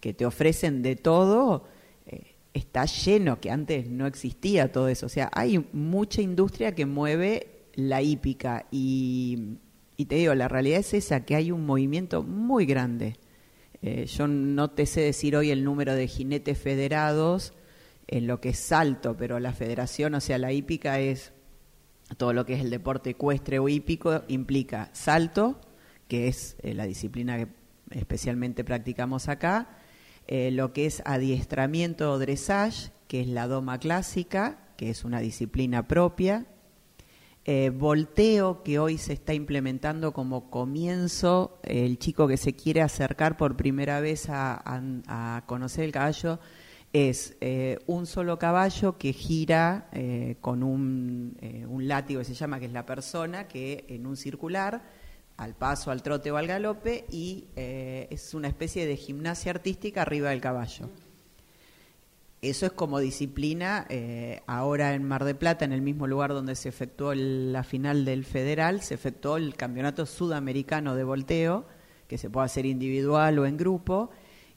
que 0.00 0.14
te 0.14 0.24
ofrecen 0.24 0.80
de 0.80 0.96
todo, 0.96 1.68
eh, 2.06 2.36
está 2.54 2.86
lleno, 2.86 3.38
que 3.38 3.50
antes 3.50 3.90
no 3.90 4.06
existía 4.06 4.72
todo 4.72 4.88
eso. 4.88 5.04
O 5.04 5.10
sea, 5.10 5.28
hay 5.34 5.62
mucha 5.74 6.22
industria 6.22 6.74
que 6.74 6.86
mueve 6.86 7.66
la 7.74 8.00
hípica 8.00 8.64
y, 8.70 9.58
te 10.08 10.14
digo, 10.14 10.34
la 10.34 10.48
realidad 10.48 10.80
es 10.80 10.94
esa, 10.94 11.26
que 11.26 11.36
hay 11.36 11.52
un 11.52 11.66
movimiento 11.66 12.22
muy 12.22 12.64
grande. 12.64 13.18
Eh, 13.82 14.06
yo 14.06 14.26
no 14.26 14.70
te 14.70 14.86
sé 14.86 15.02
decir 15.02 15.36
hoy 15.36 15.50
el 15.50 15.64
número 15.64 15.94
de 15.94 16.08
jinetes 16.08 16.56
federados 16.56 17.52
en 18.06 18.26
lo 18.26 18.40
que 18.40 18.50
es 18.50 18.58
salto, 18.58 19.16
pero 19.16 19.40
la 19.40 19.52
federación, 19.52 20.14
o 20.14 20.20
sea, 20.20 20.38
la 20.38 20.52
hípica 20.52 21.00
es 21.00 21.32
todo 22.16 22.32
lo 22.32 22.44
que 22.44 22.54
es 22.54 22.60
el 22.60 22.70
deporte 22.70 23.10
ecuestre 23.10 23.58
o 23.58 23.68
hípico, 23.68 24.22
implica 24.28 24.90
salto, 24.92 25.60
que 26.08 26.28
es 26.28 26.56
eh, 26.62 26.74
la 26.74 26.84
disciplina 26.84 27.38
que 27.38 27.48
especialmente 27.90 28.64
practicamos 28.64 29.28
acá, 29.28 29.78
eh, 30.26 30.50
lo 30.50 30.72
que 30.72 30.86
es 30.86 31.02
adiestramiento 31.04 32.12
o 32.12 32.18
dressage, 32.18 32.90
que 33.08 33.20
es 33.20 33.28
la 33.28 33.46
doma 33.46 33.78
clásica, 33.78 34.58
que 34.76 34.90
es 34.90 35.04
una 35.04 35.20
disciplina 35.20 35.86
propia, 35.86 36.46
eh, 37.46 37.70
volteo 37.70 38.62
que 38.62 38.78
hoy 38.78 38.96
se 38.96 39.12
está 39.12 39.34
implementando 39.34 40.14
como 40.14 40.48
comienzo, 40.50 41.58
el 41.62 41.98
chico 41.98 42.26
que 42.26 42.38
se 42.38 42.54
quiere 42.54 42.80
acercar 42.80 43.36
por 43.36 43.54
primera 43.54 44.00
vez 44.00 44.28
a, 44.30 45.42
conocer 45.46 45.84
el 45.84 45.92
caballo 45.92 46.40
es 46.94 47.36
eh, 47.42 47.78
un 47.86 48.06
solo 48.06 48.38
caballo 48.38 48.96
que 48.96 49.12
gira 49.12 49.90
eh, 49.92 50.36
con 50.40 50.62
un, 50.62 51.36
un, 51.68 51.86
látigo 51.86 52.20
que 52.20 52.24
se 52.24 52.32
llama, 52.32 52.58
que 52.58 52.66
es 52.66 52.72
la 52.72 52.86
persona, 52.86 53.46
que 53.46 53.84
en 53.88 54.06
un 54.06 54.16
circular, 54.16 54.82
al 55.36 55.54
paso, 55.54 55.90
al 55.90 56.02
trote 56.02 56.30
o 56.30 56.38
al 56.38 56.46
galope, 56.46 57.04
y 57.10 57.48
es 57.54 58.32
una 58.32 58.48
especie 58.48 58.86
de 58.86 58.96
gimnasia 58.96 59.50
artística 59.50 60.00
arriba 60.00 60.30
del 60.30 60.40
caballo. 60.40 60.88
Eso 62.44 62.66
es 62.66 62.72
como 62.72 62.98
disciplina. 62.98 63.86
Eh, 63.88 64.42
ahora 64.46 64.92
en 64.92 65.02
Mar 65.02 65.24
de 65.24 65.34
Plata, 65.34 65.64
en 65.64 65.72
el 65.72 65.80
mismo 65.80 66.06
lugar 66.06 66.34
donde 66.34 66.56
se 66.56 66.68
efectuó 66.68 67.14
la 67.14 67.64
final 67.64 68.04
del 68.04 68.26
federal, 68.26 68.82
se 68.82 68.92
efectuó 68.92 69.38
el 69.38 69.56
campeonato 69.56 70.04
sudamericano 70.04 70.94
de 70.94 71.04
volteo, 71.04 71.64
que 72.06 72.18
se 72.18 72.28
puede 72.28 72.44
hacer 72.44 72.66
individual 72.66 73.38
o 73.38 73.46
en 73.46 73.56
grupo. 73.56 74.10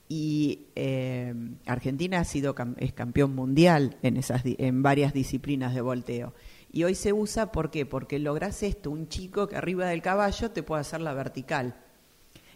Y 0.09 0.67
eh, 0.75 1.33
Argentina 1.65 2.19
ha 2.19 2.23
sido 2.23 2.55
es 2.77 2.93
campeón 2.93 3.35
mundial 3.35 3.97
en, 4.01 4.17
esas, 4.17 4.41
en 4.45 4.81
varias 4.81 5.13
disciplinas 5.13 5.75
de 5.75 5.81
volteo. 5.81 6.33
Y 6.71 6.83
hoy 6.83 6.95
se 6.95 7.13
usa, 7.13 7.51
¿por 7.51 7.71
qué? 7.71 7.85
Porque 7.85 8.19
logras 8.19 8.63
esto, 8.63 8.91
un 8.91 9.07
chico 9.07 9.47
que 9.47 9.55
arriba 9.55 9.87
del 9.87 10.01
caballo 10.01 10.51
te 10.51 10.63
puede 10.63 10.81
hacer 10.81 11.01
la 11.01 11.13
vertical 11.13 11.75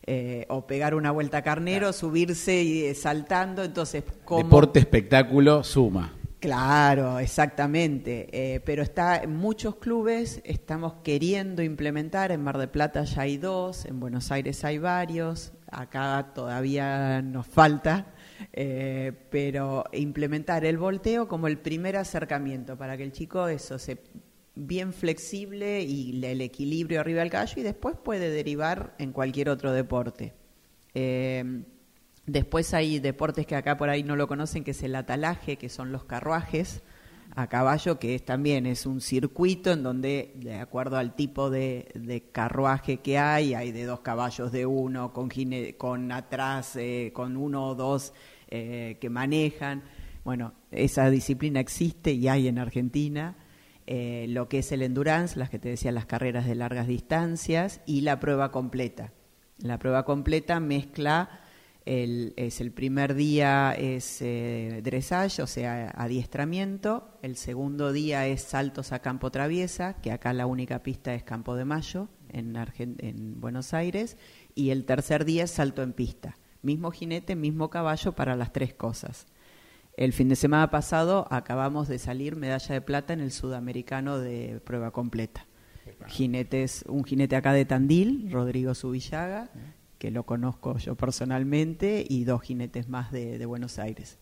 eh, 0.08 0.46
o 0.50 0.66
pegar 0.66 0.96
una 0.96 1.12
vuelta 1.12 1.44
carnero, 1.44 1.94
subirse 1.94 2.64
y 2.64 2.86
eh, 2.86 2.96
saltando, 2.96 3.64
entonces 3.64 4.04
como... 4.26 4.44
Deporte, 4.44 4.80
espectáculo, 4.80 5.64
suma. 5.64 6.14
Claro, 6.40 7.20
exactamente. 7.20 8.28
Eh, 8.32 8.62
pero 8.62 8.82
está 8.82 9.18
en 9.18 9.36
muchos 9.36 9.76
clubes, 9.76 10.42
estamos 10.44 10.96
queriendo 11.04 11.62
implementar, 11.62 12.32
en 12.32 12.44
Mar 12.44 12.58
de 12.58 12.68
Plata 12.68 13.04
ya 13.04 13.22
hay 13.22 13.38
dos, 13.38 13.86
en 13.86 14.00
Buenos 14.00 14.32
Aires 14.32 14.66
hay 14.66 14.80
varios, 14.80 15.54
acá 15.72 16.32
todavía 16.36 17.22
nos 17.22 17.48
falta, 17.48 18.14
pero 19.30 19.86
implementar 19.94 20.66
el 20.66 20.78
volteo 20.78 21.28
como 21.28 21.48
el 21.48 21.58
primer 21.58 21.98
acercamiento 21.98 22.78
para 22.78 22.98
que 22.98 23.04
el 23.04 23.12
chico 23.12 23.48
eso 23.48 23.80
se 23.80 23.98
bien 24.56 24.94
flexible 24.94 25.82
y 25.82 26.24
el 26.26 26.42
equilibrio 26.42 27.00
arriba 27.00 27.22
del 27.22 27.30
caballo 27.30 27.54
y 27.58 27.64
después 27.64 27.96
puede 27.96 28.30
derivar 28.30 28.96
en 29.00 29.12
cualquier 29.12 29.50
otro 29.50 29.72
deporte. 29.72 30.34
Eh, 30.94 31.64
después 32.26 32.74
hay 32.74 33.00
deportes 33.00 33.46
que 33.46 33.56
acá 33.56 33.78
por 33.78 33.90
ahí 33.90 34.04
no 34.04 34.16
lo 34.16 34.28
conocen, 34.28 34.64
que 34.64 34.72
es 34.72 34.84
el 34.84 34.96
atalaje, 34.96 35.58
que 35.58 35.70
son 35.70 35.92
los 35.92 36.04
carruajes 36.04 36.84
a 37.36 37.48
caballo, 37.48 37.98
que 37.98 38.16
es, 38.16 38.26
también 38.26 38.66
es 38.66 38.86
un 38.86 39.02
circuito 39.02 39.72
en 39.72 39.84
donde, 39.84 40.34
de 40.36 40.56
acuerdo 40.56 40.98
al 40.98 41.16
tipo 41.16 41.50
de, 41.50 42.30
carruaje 42.32 42.98
que 42.98 43.18
hay, 43.18 43.54
hay 43.54 43.72
de 43.72 43.86
dos 43.86 44.02
caballos 44.02 44.52
de 44.52 44.66
uno, 44.66 45.14
con, 45.14 45.30
con 45.78 46.12
atrás, 46.12 46.76
eh, 46.76 47.12
con 47.14 47.38
uno 47.38 47.70
o 47.70 47.76
dos 47.76 48.14
eh, 48.50 48.98
que 49.00 49.10
manejan. 49.10 49.84
Bueno, 50.24 50.54
esa 50.72 51.10
disciplina 51.10 51.60
existe 51.60 52.12
y 52.12 52.28
hay 52.28 52.48
en 52.48 52.60
Argentina. 52.60 53.38
Eh, 53.88 54.26
lo 54.30 54.48
que 54.48 54.60
es 54.60 54.72
el 54.72 54.84
endurance, 54.84 55.40
las 55.40 55.50
que 55.50 55.60
te 55.60 55.70
decía, 55.70 55.92
las 55.92 56.06
carreras 56.06 56.46
de 56.46 56.56
largas 56.56 56.88
distancias 56.88 57.82
y 57.86 58.02
la 58.02 58.20
prueba 58.20 58.52
completa. 58.52 59.12
La 59.58 59.80
prueba 59.80 60.06
completa 60.06 60.60
mezcla, 60.60 61.42
el, 61.86 62.34
es 62.38 62.62
el 62.62 62.72
primer 62.72 63.16
día 63.16 63.74
es 63.74 64.22
eh, 64.22 64.82
dressage, 64.84 65.42
o 65.42 65.48
sea, 65.48 65.90
adiestramiento, 65.96 67.18
el 67.22 67.36
segundo 67.36 67.92
día 67.92 68.28
es 68.28 68.42
saltos 68.42 68.92
a 68.92 69.00
campo 69.00 69.32
traviesa, 69.32 69.96
que 70.02 70.12
acá 70.12 70.34
la 70.34 70.46
única 70.46 70.84
pista 70.84 71.14
es 71.14 71.24
Campo 71.24 71.56
de 71.56 71.66
Mayo, 71.66 72.10
en, 72.30 72.56
en 72.78 73.42
Buenos 73.42 73.74
Aires, 73.74 74.18
y 74.54 74.70
el 74.70 74.86
tercer 74.86 75.26
día 75.26 75.46
es 75.46 75.52
salto 75.52 75.82
en 75.82 75.94
pista. 75.94 76.38
Mismo 76.62 76.92
jinete, 76.92 77.36
mismo 77.36 77.70
caballo 77.70 78.12
para 78.14 78.36
las 78.36 78.54
tres 78.54 78.74
cosas. 78.74 79.26
El 79.98 80.14
fin 80.14 80.30
de 80.30 80.36
semana 80.36 80.70
pasado 80.70 81.28
acabamos 81.32 81.88
de 81.88 82.00
salir 82.00 82.36
medalla 82.36 82.74
de 82.74 82.82
plata 82.82 83.14
en 83.14 83.20
el 83.20 83.32
sudamericano 83.32 84.20
de 84.20 84.62
prueba 84.64 84.92
completa. 84.92 85.48
Jinetes, 86.08 86.86
un 86.88 87.04
jinete 87.04 87.36
acá 87.36 87.54
de 87.54 87.66
Tandil, 87.66 88.32
Rodrigo 88.32 88.74
Subillaga, 88.76 89.50
que 90.02 90.10
lo 90.10 90.24
conozco 90.24 90.80
yo 90.80 90.96
personalmente, 90.96 92.04
y 92.10 92.24
dos 92.24 92.42
jinetes 92.42 92.90
más 92.90 93.12
de, 93.12 93.46
Buenos 93.46 93.78
Aires. 93.78 94.18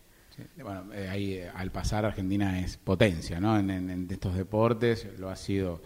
bueno, 0.62 0.92
eh, 0.92 1.08
ahí 1.08 1.32
eh, 1.32 1.48
al 1.54 1.70
pasar 1.70 2.04
Argentina 2.04 2.60
es 2.60 2.76
potencia, 2.76 3.40
¿no? 3.40 3.58
en 3.58 4.06
estos 4.10 4.34
deportes 4.34 5.08
lo 5.18 5.30
ha 5.30 5.36
sido 5.36 5.80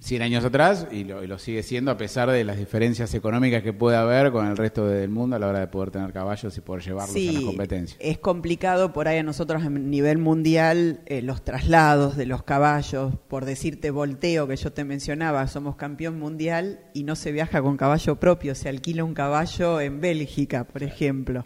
100 0.00 0.22
años 0.22 0.44
atrás 0.44 0.86
y 0.90 1.04
lo, 1.04 1.38
sigue 1.38 1.62
siendo 1.62 1.90
a 1.90 1.98
pesar 1.98 2.30
de 2.30 2.42
las 2.42 2.56
diferencias 2.56 3.12
económicas 3.14 3.62
que 3.62 3.74
puede 3.74 3.98
haber 3.98 4.32
con 4.32 4.46
el 4.46 4.56
resto 4.56 4.86
del 4.86 5.10
mundo 5.10 5.36
a 5.36 5.38
la 5.38 5.46
hora 5.46 5.60
de 5.60 5.66
poder 5.66 5.90
tener 5.90 6.12
caballos 6.12 6.56
y 6.56 6.60
poder 6.62 6.82
llevarlos 6.82 7.14
a 7.16 7.32
la 7.32 7.46
competencia. 7.46 7.96
Es 8.00 8.18
complicado 8.18 8.94
por 8.94 9.08
ahí 9.08 9.18
a 9.18 9.22
nosotros 9.22 9.62
a 9.62 9.68
nivel 9.68 10.16
mundial 10.16 11.00
eh, 11.04 11.20
los 11.20 11.44
traslados 11.44 12.16
de 12.16 12.24
los 12.24 12.42
caballos, 12.42 13.14
por 13.28 13.44
decirte 13.44 13.90
volteo 13.90 14.48
que 14.48 14.56
yo 14.56 14.72
te 14.72 14.84
mencionaba, 14.84 15.46
somos 15.48 15.76
campeón 15.76 16.18
mundial 16.18 16.80
y 16.94 17.04
no 17.04 17.14
se 17.14 17.30
viaja 17.30 17.60
con 17.60 17.76
caballo 17.76 18.16
propio, 18.16 18.54
se 18.54 18.70
alquila 18.70 19.04
un 19.04 19.14
caballo 19.14 19.80
en 19.80 20.00
Bélgica, 20.00 20.64
por 20.64 20.82
ejemplo 20.82 21.44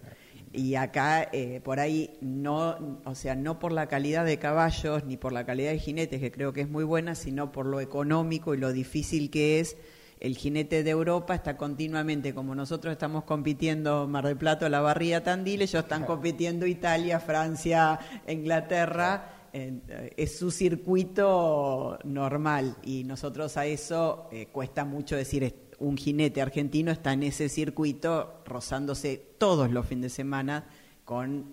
y 0.54 0.76
acá 0.76 1.28
eh, 1.32 1.60
por 1.64 1.80
ahí 1.80 2.16
no, 2.20 3.00
o 3.04 3.14
sea, 3.14 3.34
no 3.34 3.58
por 3.58 3.72
la 3.72 3.88
calidad 3.88 4.24
de 4.24 4.38
caballos 4.38 5.04
ni 5.04 5.16
por 5.16 5.32
la 5.32 5.44
calidad 5.44 5.72
de 5.72 5.78
jinetes, 5.78 6.20
que 6.20 6.30
creo 6.30 6.52
que 6.52 6.60
es 6.60 6.68
muy 6.68 6.84
buena, 6.84 7.14
sino 7.14 7.50
por 7.50 7.66
lo 7.66 7.80
económico 7.80 8.54
y 8.54 8.58
lo 8.58 8.72
difícil 8.72 9.30
que 9.30 9.60
es. 9.60 9.76
El 10.20 10.36
jinete 10.36 10.84
de 10.84 10.90
Europa 10.90 11.34
está 11.34 11.56
continuamente, 11.56 12.32
como 12.32 12.54
nosotros 12.54 12.92
estamos 12.92 13.24
compitiendo 13.24 14.06
Mar 14.06 14.26
del 14.26 14.36
Plata, 14.36 14.68
La 14.68 14.80
Barría, 14.80 15.24
Tandil, 15.24 15.60
ellos 15.60 15.82
están 15.82 16.04
compitiendo 16.04 16.66
Italia, 16.66 17.20
Francia, 17.20 17.98
Inglaterra. 18.28 19.33
Eh, 19.56 20.12
es 20.16 20.36
su 20.36 20.50
circuito 20.50 21.96
normal 22.02 22.76
y 22.82 23.04
nosotros 23.04 23.56
a 23.56 23.66
eso 23.66 24.26
eh, 24.32 24.46
cuesta 24.50 24.84
mucho 24.84 25.14
decir 25.14 25.54
un 25.78 25.96
jinete 25.96 26.42
argentino 26.42 26.90
está 26.90 27.12
en 27.12 27.22
ese 27.22 27.48
circuito 27.48 28.42
rozándose 28.46 29.16
todos 29.38 29.70
los 29.70 29.86
fines 29.86 30.02
de 30.02 30.08
semana 30.08 30.64
con, 31.04 31.52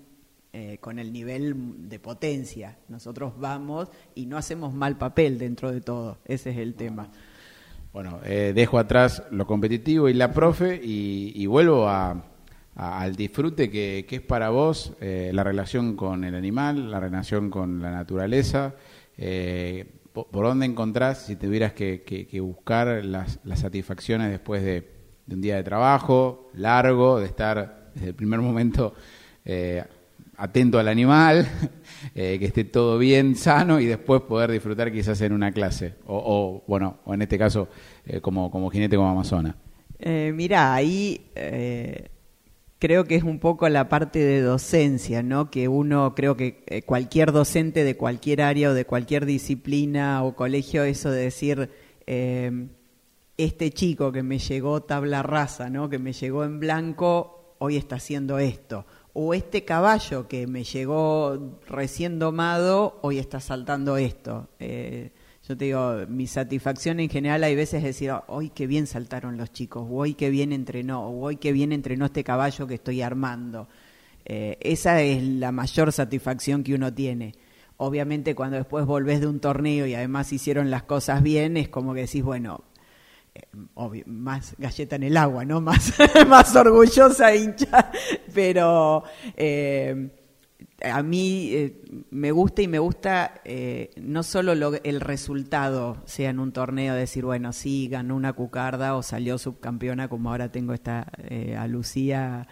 eh, 0.52 0.80
con 0.82 0.98
el 0.98 1.14
nivel 1.14 1.88
de 1.90 2.00
potencia. 2.00 2.80
Nosotros 2.88 3.34
vamos 3.38 3.90
y 4.16 4.26
no 4.26 4.36
hacemos 4.36 4.74
mal 4.74 4.98
papel 4.98 5.38
dentro 5.38 5.72
de 5.72 5.82
todo, 5.82 6.18
ese 6.26 6.50
es 6.50 6.58
el 6.58 6.74
tema. 6.74 7.12
Bueno, 7.94 8.20
dejo 8.24 8.80
atrás 8.80 9.22
lo 9.30 9.46
competitivo 9.46 10.10
y 10.10 10.16
la 10.16 10.32
profe 10.32 10.80
y, 10.82 11.46
vuelvo 11.46 11.88
al 12.76 13.16
disfrute 13.16 13.70
que, 13.70 14.06
es 14.10 14.22
para 14.22 14.50
vos 14.50 14.94
eh, 15.02 15.32
la 15.34 15.44
relación 15.44 15.96
con 15.96 16.24
el 16.24 16.36
animal, 16.36 16.92
la 16.92 17.00
relación 17.00 17.50
con 17.50 17.82
la 17.82 17.92
naturaleza. 17.92 18.76
¿Por 20.14 20.46
dónde 20.46 20.66
encontrás, 20.66 21.26
si 21.26 21.38
tuvieras 21.38 21.72
que, 21.72 22.04
que, 22.04 22.40
buscar 22.42 23.04
las, 23.06 23.40
satisfacciones 23.56 24.30
después 24.30 24.62
de, 24.62 24.86
un 25.30 25.40
día 25.40 25.56
de 25.56 25.64
trabajo 25.64 26.50
largo, 26.54 27.20
de 27.20 27.28
estar 27.28 27.92
desde 27.96 28.10
el 28.10 28.16
primer 28.16 28.42
momento 28.42 28.94
eh, 29.46 29.82
atento 30.36 30.80
al 30.80 30.90
animal, 30.90 31.48
eh, 32.16 32.38
que 32.40 32.46
esté 32.46 32.66
todo 32.66 32.98
bien, 32.98 33.36
sano 33.36 33.80
y 33.80 33.86
después 33.86 34.22
poder 34.24 34.52
disfrutar 34.52 34.92
quizás 34.92 35.22
en 35.22 35.32
una 35.32 35.54
clase? 35.54 35.94
O, 36.08 36.62
bueno, 36.68 37.00
o 37.06 37.14
en 37.14 37.22
este 37.22 37.38
caso 37.38 37.70
eh, 38.06 38.20
como, 38.20 38.52
como 38.52 38.70
jinete 38.70 38.98
como 38.98 39.12
amazona. 39.12 39.56
mira, 40.34 40.74
ahí 40.74 41.32
creo 42.82 43.06
que 43.06 43.14
es 43.16 43.24
un 43.24 43.38
poco 43.38 43.70
la 43.70 43.90
parte 43.90 44.18
de 44.18 44.42
docencia, 44.42 45.22
¿no? 45.22 45.52
Que 45.52 45.68
uno, 45.68 46.16
creo 46.16 46.36
que 46.36 46.64
eh, 46.66 46.82
cualquier 46.82 47.32
docente 47.32 47.84
de 47.84 47.96
cualquier 47.96 48.42
área 48.42 48.72
o 48.72 48.74
de 48.74 48.86
cualquier 48.86 49.28
disciplina 49.28 50.24
o 50.24 50.36
colegio, 50.36 50.84
eso 50.84 51.12
de 51.12 51.22
decir, 51.22 51.70
em, 52.08 52.70
este 53.38 53.70
chico 53.70 54.12
que 54.12 54.24
me 54.24 54.40
llegó 54.40 54.82
tabla 54.82 55.22
rasa, 55.22 55.70
¿no? 55.70 55.90
Que 55.90 56.00
me 56.00 56.12
llegó 56.12 56.44
en 56.44 56.60
blanco, 56.60 57.56
hoy 57.60 57.78
está 57.78 57.98
haciendo 57.98 58.40
esto. 58.40 58.88
O 59.14 59.36
este 59.36 59.64
caballo 59.64 60.28
que 60.28 60.48
me 60.48 60.64
llegó 60.64 61.60
recién 61.68 62.18
domado, 62.18 62.98
hoy 63.04 63.20
está 63.20 63.40
saltando 63.40 63.98
esto. 63.98 64.50
Eh, 64.58 65.12
yo 65.48 65.58
te 65.58 65.66
digo, 65.66 66.06
mi 66.08 66.28
satisfacción 66.28 67.00
en 67.00 67.10
general 67.10 67.44
hay 67.44 67.56
veces 67.56 67.82
decir, 67.82 68.12
hoy 68.28 68.50
qué 68.52 68.68
bien 68.68 68.86
saltaron 68.86 69.38
los 69.38 69.52
chicos, 69.52 69.88
hoy 69.90 70.14
qué 70.14 70.30
bien 70.30 70.54
entrenó, 70.54 71.10
hoy 71.10 71.38
qué 71.38 71.52
bien 71.52 71.72
entrenó 71.72 72.06
este 72.06 72.24
caballo 72.24 72.68
que 72.68 72.76
estoy 72.76 73.02
armando. 73.02 73.68
Eh, 74.24 74.58
esa 74.62 75.02
es 75.02 75.24
la 75.24 75.52
mayor 75.52 75.92
satisfacción 75.92 76.64
que 76.64 76.76
uno 76.76 76.94
tiene. 76.94 77.34
Obviamente 77.78 78.36
cuando 78.36 78.58
después 78.58 78.86
volvés 78.86 79.20
de 79.20 79.28
un 79.28 79.40
torneo 79.40 79.88
y 79.88 79.96
además 79.96 80.32
hicieron 80.32 80.70
las 80.70 80.84
cosas 80.84 81.24
bien, 81.24 81.58
es 81.58 81.70
como 81.70 81.96
que 81.96 82.02
decís, 82.02 82.24
bueno, 82.24 82.64
eh, 83.34 84.04
más 84.06 84.54
galleta 84.60 84.96
en 84.96 85.04
el 85.04 85.18
agua, 85.18 85.44
¿no? 85.44 85.60
Más, 85.62 85.92
más 86.28 86.56
orgullosa 86.56 87.36
hincha, 87.36 87.92
pero... 88.32 89.04
Eh, 89.36 90.18
a 90.84 91.04
mí 91.04 91.50
eh, 91.54 91.82
me 92.10 92.32
gusta 92.32 92.62
y 92.62 92.68
me 92.68 92.80
gusta 92.80 93.42
eh, 93.46 93.92
no 93.98 94.24
solo 94.24 94.54
el 94.54 95.02
resultado, 95.02 96.02
sea 96.06 96.30
en 96.30 96.40
un 96.40 96.52
torneo, 96.52 96.96
decir, 96.96 97.26
bueno, 97.26 97.54
sí, 97.54 97.88
ganó 97.88 98.16
una 98.16 98.34
cucarda 98.34 98.96
o 98.96 99.04
salió 99.04 99.38
subcampeona, 99.38 100.08
como 100.08 100.32
ahora 100.32 100.52
tengo 100.52 100.74
esta 100.74 101.12
eh, 101.30 101.56
a 101.56 101.68
Lucía, 101.68 102.48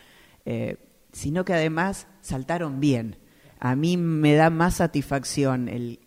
sino 1.12 1.46
que 1.46 1.54
además 1.54 2.08
saltaron 2.22 2.80
bien. 2.80 3.18
A 3.60 3.76
mí 3.76 3.98
me 3.98 4.34
da 4.34 4.50
más 4.50 4.76
satisfacción 4.76 5.68
el 5.70 6.00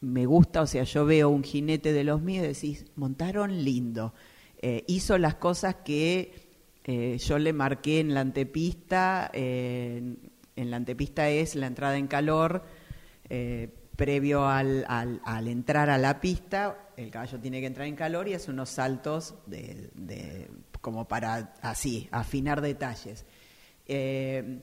me 0.00 0.26
gusta, 0.26 0.62
o 0.62 0.66
sea, 0.66 0.84
yo 0.84 1.04
veo 1.06 1.28
un 1.28 1.42
jinete 1.42 1.92
de 1.92 2.04
los 2.04 2.22
míos 2.22 2.44
y 2.44 2.48
decís, 2.48 2.84
montaron 2.94 3.64
lindo. 3.64 4.14
hizo 4.86 5.18
las 5.18 5.34
cosas 5.34 5.76
que 5.84 6.32
yo 7.18 7.38
le 7.38 7.52
marqué 7.52 7.98
en 7.98 8.14
la 8.14 8.20
antepista, 8.20 9.30
en 10.58 10.70
la 10.70 10.76
antepista 10.76 11.28
es 11.28 11.54
la 11.54 11.66
entrada 11.66 11.96
en 11.96 12.08
calor, 12.08 12.64
eh, 13.28 13.68
previo 13.96 14.46
al, 14.46 14.84
entrar 15.46 15.90
a 15.90 15.98
la 15.98 16.20
pista, 16.20 16.88
el 16.96 17.10
caballo 17.10 17.38
tiene 17.40 17.60
que 17.60 17.66
entrar 17.66 17.86
en 17.86 17.96
calor 17.96 18.28
y 18.28 18.34
hace 18.34 18.50
unos 18.50 18.70
saltos 18.70 19.34
de, 19.46 20.48
como 20.80 21.08
para 21.08 21.54
así, 21.62 22.08
afinar 22.10 22.60
detalles. 22.60 23.24
Eh, 23.86 24.60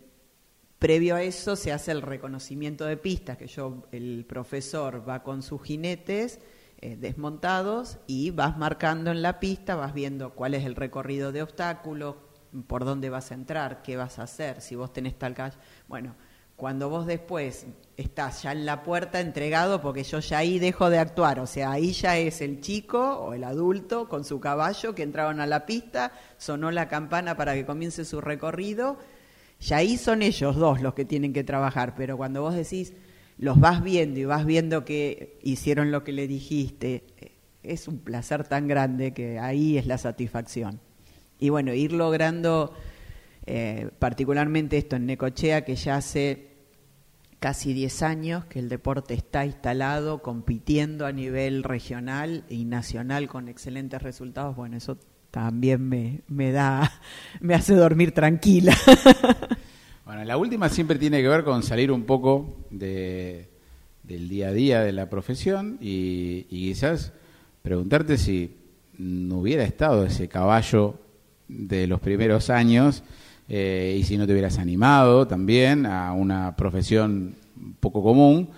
previo 0.80 1.16
a 1.16 1.24
eso 1.24 1.56
se 1.56 1.72
hace 1.72 1.92
el 1.92 2.02
reconocimiento 2.02 2.86
de 2.86 2.98
pistas, 2.98 3.38
que 3.38 3.48
yo, 3.48 3.88
el 3.92 4.26
profesor 4.28 5.08
va 5.08 5.24
con 5.24 5.42
sus 5.42 5.62
jinetes 5.64 6.40
eh, 6.82 6.98
desmontados 6.98 7.98
y 8.08 8.32
vas 8.32 8.58
marcando 8.58 9.12
en 9.12 9.22
la 9.22 9.40
pista, 9.40 9.76
vas 9.76 9.94
viendo 9.94 10.32
cuál 10.32 10.54
es 10.54 10.66
el 10.66 10.76
recorrido 10.76 11.32
de 11.32 11.42
obstáculos, 11.42 12.16
por 12.64 12.86
dónde 12.86 13.10
vas 13.10 13.32
a 13.32 13.36
entrar, 13.36 13.82
qué 13.82 13.98
vas 13.98 14.20
a 14.20 14.24
hacer, 14.24 14.62
si 14.62 14.76
vos 14.76 14.94
tenés 14.94 15.18
tal 15.18 15.34
calle. 15.34 15.58
Bueno, 15.88 16.16
cuando 16.56 16.90
vos 16.90 17.06
después 17.06 17.66
estás 17.98 18.44
ya 18.44 18.54
en 18.54 18.66
la 18.66 18.84
puerta 18.84 19.20
entregado, 19.20 19.82
porque 19.82 20.04
yo 20.04 20.20
ya 20.20 20.38
ahí 20.38 20.58
dejo 20.58 20.90
de 20.90 21.00
actuar, 21.00 21.40
o 21.40 21.48
sea, 21.48 21.72
ahí 21.72 21.92
ya 21.92 22.18
es 22.18 22.42
el 22.42 22.62
chico 22.62 23.18
o 23.18 23.34
el 23.34 23.44
adulto 23.44 24.08
con 24.08 24.24
su 24.24 24.40
caballo 24.40 24.96
que 24.96 25.04
entraron 25.04 25.42
a 25.42 25.48
la 25.48 25.66
pista, 25.66 26.14
sonó 26.38 26.72
la 26.72 26.88
campana 26.88 27.36
para 27.36 27.54
que 27.56 27.66
comience 27.66 28.06
su 28.06 28.22
recorrido, 28.22 28.98
ya 29.60 29.78
ahí 29.78 29.98
son 29.98 30.22
ellos 30.22 30.56
dos 30.56 30.82
los 30.82 30.94
que 30.94 31.06
tienen 31.06 31.34
que 31.34 31.44
trabajar, 31.44 31.94
pero 31.96 32.16
cuando 32.16 32.42
vos 32.42 32.56
decís, 32.56 32.94
los 33.38 33.60
vas 33.60 33.84
viendo 33.84 34.20
y 34.20 34.26
vas 34.26 34.46
viendo 34.46 34.86
que 34.86 35.40
hicieron 35.44 35.92
lo 35.92 36.06
que 36.06 36.14
le 36.14 36.26
dijiste, 36.28 37.04
es 37.64 37.88
un 37.90 38.00
placer 38.00 38.48
tan 38.48 38.68
grande 38.68 39.14
que 39.14 39.40
ahí 39.40 39.78
es 39.78 39.88
la 39.88 39.98
satisfacción 39.98 40.80
y 41.40 41.50
bueno, 41.50 41.74
ir 41.74 41.92
logrando 41.92 42.74
eh, 43.46 43.90
particularmente 44.00 44.78
esto 44.78 44.96
en 44.96 45.06
Necochea, 45.06 45.64
que 45.64 45.76
ya 45.76 45.98
hace 45.98 46.56
casi 47.40 47.74
10 47.74 48.02
años 48.02 48.46
que 48.46 48.60
el 48.60 48.70
deporte 48.70 49.14
está 49.14 49.46
instalado, 49.46 50.22
compitiendo 50.22 51.06
a 51.06 51.12
nivel 51.12 51.64
regional 51.64 52.44
y 52.50 52.66
nacional 52.66 53.28
con 53.28 53.50
excelentes 53.50 54.02
resultados, 54.02 54.56
bueno, 54.56 54.78
eso 54.78 54.98
también 55.30 55.88
me, 55.88 56.22
me 56.28 56.52
da, 56.52 56.92
me 57.42 57.54
hace 57.54 57.76
dormir 57.76 58.12
tranquila. 58.14 58.76
Bueno, 60.06 60.24
la 60.24 60.38
última 60.38 60.70
siempre 60.70 61.00
tiene 61.00 61.20
que 61.20 61.28
ver 61.28 61.44
con 61.44 61.64
salir 61.64 61.92
un 61.92 62.04
poco 62.04 62.68
de, 62.70 63.50
del 64.04 64.30
día 64.30 64.50
a 64.50 64.52
día 64.52 64.82
de 64.82 64.92
la 64.92 65.10
profesión 65.10 65.80
y, 65.82 66.46
y 66.48 66.68
quizás 66.68 67.12
preguntarte 67.64 68.20
si 68.20 68.56
no 69.00 69.40
hubiera 69.40 69.64
estado 69.64 70.06
ese 70.06 70.28
caballo 70.28 71.00
de 71.48 71.88
los 71.88 72.00
primeros 72.00 72.50
años 72.50 73.04
eh, 73.48 73.98
y 74.00 74.04
si 74.04 74.18
no 74.18 74.26
te 74.26 74.34
hubieras 74.34 74.58
animado 74.58 75.28
también 75.28 75.86
a 75.86 76.14
una 76.14 76.56
profesión 76.56 77.36
poco 77.80 78.02
común, 78.02 78.50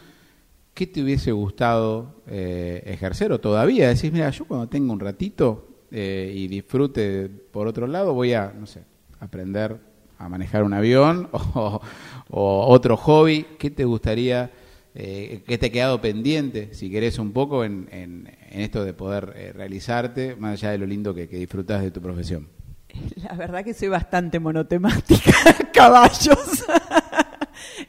¿qué 0.74 0.88
te 0.88 1.02
hubiese 1.02 1.32
gustado 1.32 2.22
eh, 2.28 2.84
ejercer 2.86 3.32
o 3.32 3.40
todavía 3.40 3.90
decís, 3.90 4.12
mira, 4.12 4.30
yo 4.30 4.46
cuando 4.46 4.68
tengo 4.68 4.94
un 4.94 5.00
ratito 5.00 5.68
eh, 5.92 6.32
y 6.36 6.48
disfrute 6.48 7.30
por 7.30 7.68
otro 7.68 7.88
lado 7.88 8.14
voy 8.14 8.34
a, 8.34 8.54
no 8.58 8.66
sé, 8.66 8.84
aprender 9.20 9.78
a 10.20 10.30
manejar 10.30 10.64
un 10.64 10.74
avión 10.74 11.30
o, 11.34 11.82
otro 12.30 12.96
hobby, 12.96 13.46
¿qué 13.58 13.70
te 13.72 13.86
gustaría, 13.86 14.52
eh, 14.94 15.44
qué 15.48 15.58
te 15.58 15.68
ha 15.68 15.72
quedado 15.72 16.00
pendiente, 16.00 16.74
si 16.74 16.90
querés 16.90 17.20
un 17.20 17.32
poco, 17.32 17.64
en, 17.64 17.88
en, 17.92 18.30
esto 18.52 18.84
de 18.86 18.94
poder 18.94 19.54
realizarte, 19.56 20.36
más 20.36 20.54
allá 20.54 20.72
de 20.72 20.78
lo 20.78 20.86
lindo 20.86 21.14
que, 21.14 21.28
que 21.28 21.38
disfrutas 21.38 21.82
de 21.82 21.92
tu 21.92 22.02
profesión? 22.02 22.57
La 23.16 23.36
verdad 23.36 23.64
que 23.64 23.74
soy 23.74 23.90
bastante 23.90 24.40
monotemática, 24.40 25.32
caballos. 25.74 26.66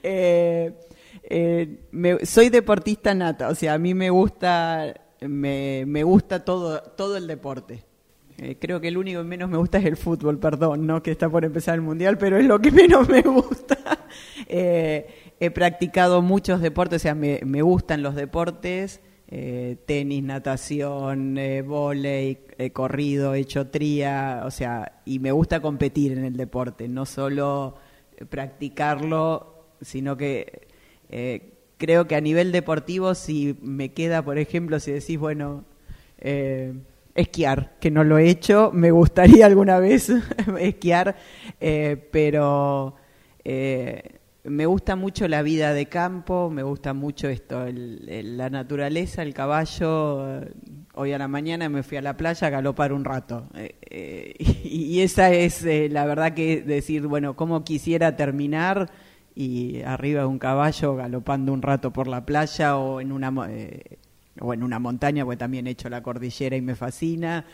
Eh, 0.03 0.73
eh, 1.25 2.19
soy 2.25 2.49
deportista 2.49 3.15
nata, 3.15 3.49
o 3.49 3.55
sea, 3.55 3.75
a 3.75 3.79
mí 3.79 3.93
me 3.93 4.11
gusta, 4.11 4.95
me, 5.21 5.85
me 5.87 6.05
gusta 6.05 6.45
todo, 6.45 6.81
todo 6.81 7.17
el 7.17 7.27
deporte. 7.27 7.85
Eh, 8.39 8.57
creo 8.59 8.81
que 8.81 8.89
el 8.89 8.97
único 8.97 9.21
que 9.21 9.29
menos 9.29 9.51
me 9.51 9.59
gusta 9.59 9.79
es 9.79 9.85
el 9.85 9.97
fútbol, 9.97 10.39
perdón, 10.39 10.87
no 10.87 11.03
que 11.03 11.11
está 11.11 11.29
por 11.29 11.45
empezar 11.45 11.75
el 11.75 11.83
mundial, 11.83 12.17
pero 12.17 12.39
es 12.39 12.47
lo 12.47 12.61
que 12.61 12.71
menos 12.71 13.09
me 13.09 13.21
gusta. 13.23 13.77
he 14.49 15.51
practicado 15.53 16.23
muchos 16.23 16.61
deportes, 16.61 17.03
o 17.03 17.03
sea, 17.03 17.15
me, 17.15 17.41
me 17.45 17.63
gustan 17.63 18.03
los 18.03 18.15
deportes. 18.15 19.01
Eh, 19.31 19.77
tenis, 19.85 20.23
natación, 20.23 21.37
eh, 21.37 21.61
volei, 21.61 22.39
he 22.57 22.71
corrido, 22.73 23.35
he 23.35 23.41
hecho 23.41 23.67
tría, 23.67 24.41
o 24.47 24.51
sea, 24.51 25.03
y 25.05 25.19
me 25.19 25.33
gusta 25.33 25.61
competir 25.61 26.13
en 26.13 26.25
el 26.25 26.35
deporte, 26.35 26.89
no 26.89 27.05
solo 27.05 27.77
practicarlo, 28.31 29.67
sino 29.83 30.17
que 30.17 30.69
eh, 31.11 31.53
creo 31.77 32.07
que 32.07 32.17
a 32.17 32.23
nivel 32.23 32.53
deportivo, 32.53 33.15
si 33.15 33.59
me 33.61 33.93
queda, 33.93 34.23
por 34.23 34.39
ejemplo, 34.39 34.81
si 34.81 34.93
decís, 34.93 35.19
bueno, 35.19 35.65
esquiar, 37.15 37.77
que 37.81 37.91
no 37.91 38.05
lo 38.05 38.17
he 38.17 38.31
hecho, 38.31 38.71
me 38.73 38.93
gustaría 38.93 39.45
alguna 39.47 39.79
vez 39.79 40.11
esquiar, 40.59 41.17
pero 42.11 42.95
me 44.49 44.67
gusta 44.67 44.97
mucho 44.97 45.29
la 45.29 45.43
vida 45.43 45.73
de 45.73 45.87
campo, 45.87 46.51
me 46.51 46.63
gusta 46.63 46.95
mucho 46.95 47.29
esto, 47.29 47.67
la 47.73 48.51
naturaleza, 48.51 49.23
el 49.23 49.35
caballo. 49.35 50.41
Hoy 50.95 51.13
a 51.13 51.19
la 51.19 51.29
mañana 51.29 51.69
me 51.69 51.83
fui 51.83 51.97
a 51.97 52.03
la 52.03 52.17
playa 52.17 52.47
a 52.47 52.51
galopar 52.51 52.93
un 52.93 53.05
rato. 53.05 53.49
Eh, 53.55 53.77
eh, 53.83 54.35
y, 54.65 55.01
esa 55.01 55.33
es 55.33 55.65
eh, 55.65 55.89
la 55.91 56.07
verdad 56.07 56.35
que 56.35 56.63
decir, 56.63 57.07
bueno, 57.07 57.37
cómo 57.37 57.65
quisiera 57.65 58.17
terminar 58.17 58.91
y 59.35 59.83
arriba 59.83 60.23
de 60.23 60.27
un 60.27 60.39
caballo 60.39 60.97
galopando 60.97 61.53
un 61.53 61.63
rato 61.63 61.93
por 61.93 62.09
la 62.09 62.27
playa 62.27 62.77
o 62.77 63.01
en 63.01 63.13
una, 63.13 63.33
o 64.41 64.55
en 64.55 64.63
una 64.63 64.79
montaña, 64.79 65.25
porque 65.25 65.37
también 65.37 65.67
he 65.67 65.71
hecho 65.71 65.89
la 65.89 66.03
cordillera 66.03 66.57
y 66.57 66.61
me 66.61 66.75
fascina. 66.75 67.45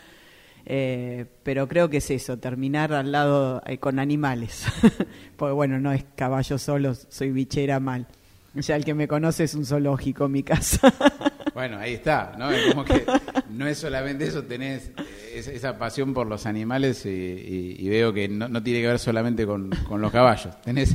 Eh, 0.65 1.25
pero 1.43 1.67
creo 1.67 1.89
que 1.89 1.97
es 1.97 2.09
eso, 2.09 2.37
terminar 2.37 2.91
al 2.93 3.11
lado 3.11 3.61
eh, 3.65 3.77
con 3.77 3.99
animales. 3.99 4.65
Porque 5.37 5.53
bueno, 5.53 5.79
no 5.79 5.91
es 5.91 6.05
caballo 6.15 6.57
solo, 6.57 6.93
soy 6.95 7.31
bichera 7.31 7.79
mal. 7.79 8.07
Ya 8.55 8.75
el 8.75 8.85
que 8.85 8.93
me 8.93 9.07
conoce 9.07 9.43
es 9.43 9.53
un 9.53 9.65
zoológico, 9.65 10.27
mi 10.27 10.43
casa. 10.43 10.93
Bueno, 11.55 11.77
ahí 11.79 11.93
está, 11.93 12.35
¿no? 12.37 12.51
Es 12.51 12.67
como 12.67 12.83
que 12.83 13.05
no 13.49 13.65
es 13.65 13.77
solamente 13.77 14.25
eso, 14.25 14.43
tenés 14.43 14.91
esa 15.33 15.77
pasión 15.77 16.13
por 16.13 16.27
los 16.27 16.45
animales 16.45 17.05
y, 17.05 17.87
veo 17.87 18.11
que 18.11 18.27
no, 18.27 18.61
tiene 18.61 18.81
que 18.81 18.87
ver 18.87 18.99
solamente 18.99 19.45
con, 19.45 19.69
los 19.69 20.11
caballos. 20.11 20.59
Tenés 20.63 20.93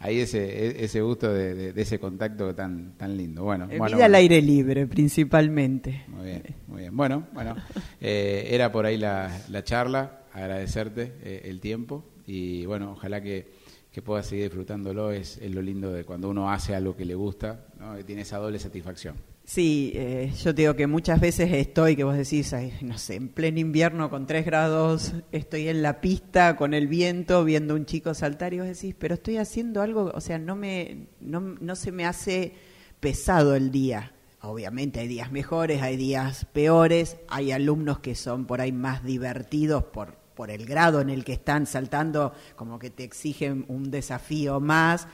ahí 0.00 0.18
ese, 0.18 0.84
ese 0.84 1.00
gusto 1.02 1.32
de, 1.32 1.72
ese 1.76 2.00
contacto 2.00 2.52
tan, 2.52 2.98
tan 2.98 3.16
lindo. 3.16 3.44
Bueno, 3.44 3.68
eh, 3.70 3.78
Vida 3.80 4.06
al 4.06 4.14
aire 4.16 4.42
libre, 4.42 4.88
principalmente. 4.88 6.02
Muy 6.08 6.24
bien, 6.24 6.42
muy 6.66 6.80
bien. 6.80 6.96
Bueno, 6.96 7.28
bueno, 7.32 7.54
eh, 8.00 8.48
era 8.50 8.72
por 8.72 8.86
ahí 8.86 8.98
la, 8.98 9.30
la 9.50 9.62
charla, 9.62 10.24
agradecerte 10.32 11.12
eh, 11.22 11.42
el 11.44 11.60
tiempo 11.60 12.04
y 12.26 12.66
bueno, 12.66 12.90
ojalá 12.90 13.20
que, 13.20 13.52
que 13.92 14.02
puedas 14.02 14.26
seguir 14.26 14.46
disfrutándolo. 14.46 15.12
Es, 15.12 15.38
es, 15.38 15.54
lo 15.54 15.62
lindo 15.62 15.92
de 15.92 16.02
cuando 16.02 16.28
uno 16.28 16.50
hace 16.50 16.74
algo 16.74 16.96
que 16.96 17.04
le 17.04 17.14
gusta, 17.14 17.66
¿no? 17.78 17.94
tiene 18.04 18.22
esa 18.22 18.38
doble 18.38 18.58
satisfacción. 18.58 19.14
Sí, 19.44 19.92
eh, 19.96 20.32
yo 20.40 20.54
te 20.54 20.62
digo 20.62 20.76
que 20.76 20.86
muchas 20.86 21.20
veces 21.20 21.52
estoy, 21.52 21.96
que 21.96 22.04
vos 22.04 22.16
decís, 22.16 22.54
no 22.80 22.96
sé, 22.96 23.16
en 23.16 23.28
pleno 23.28 23.58
invierno 23.58 24.08
con 24.08 24.26
tres 24.26 24.46
grados, 24.46 25.14
estoy 25.32 25.68
en 25.68 25.82
la 25.82 26.00
pista 26.00 26.56
con 26.56 26.74
el 26.74 26.86
viento 26.86 27.44
viendo 27.44 27.74
un 27.74 27.84
chico 27.84 28.14
saltar 28.14 28.54
y 28.54 28.60
vos 28.60 28.68
decís, 28.68 28.94
pero 28.96 29.14
estoy 29.14 29.38
haciendo 29.38 29.82
algo, 29.82 30.12
o 30.14 30.20
sea, 30.20 30.38
no, 30.38 30.54
me, 30.54 31.08
no, 31.20 31.40
no 31.40 31.74
se 31.74 31.90
me 31.90 32.06
hace 32.06 32.54
pesado 33.00 33.56
el 33.56 33.72
día. 33.72 34.12
obviamente 34.42 35.00
hay 35.00 35.08
días 35.08 35.32
mejores, 35.32 35.82
hay 35.82 35.96
días 35.96 36.46
peores, 36.52 37.16
hay 37.28 37.50
alumnos 37.50 37.98
que 37.98 38.14
son 38.14 38.46
por 38.46 38.60
ahí 38.60 38.72
más 38.72 39.04
divertidos 39.04 39.82
por, 39.84 40.14
por 40.36 40.50
el 40.50 40.66
grado 40.66 41.00
en 41.00 41.10
el 41.10 41.24
que 41.24 41.32
están 41.32 41.66
saltando, 41.66 42.32
como 42.54 42.78
que 42.78 42.90
te 42.90 43.02
exigen 43.02 43.64
un 43.66 43.90
desafío 43.90 44.60
más, 44.60 45.08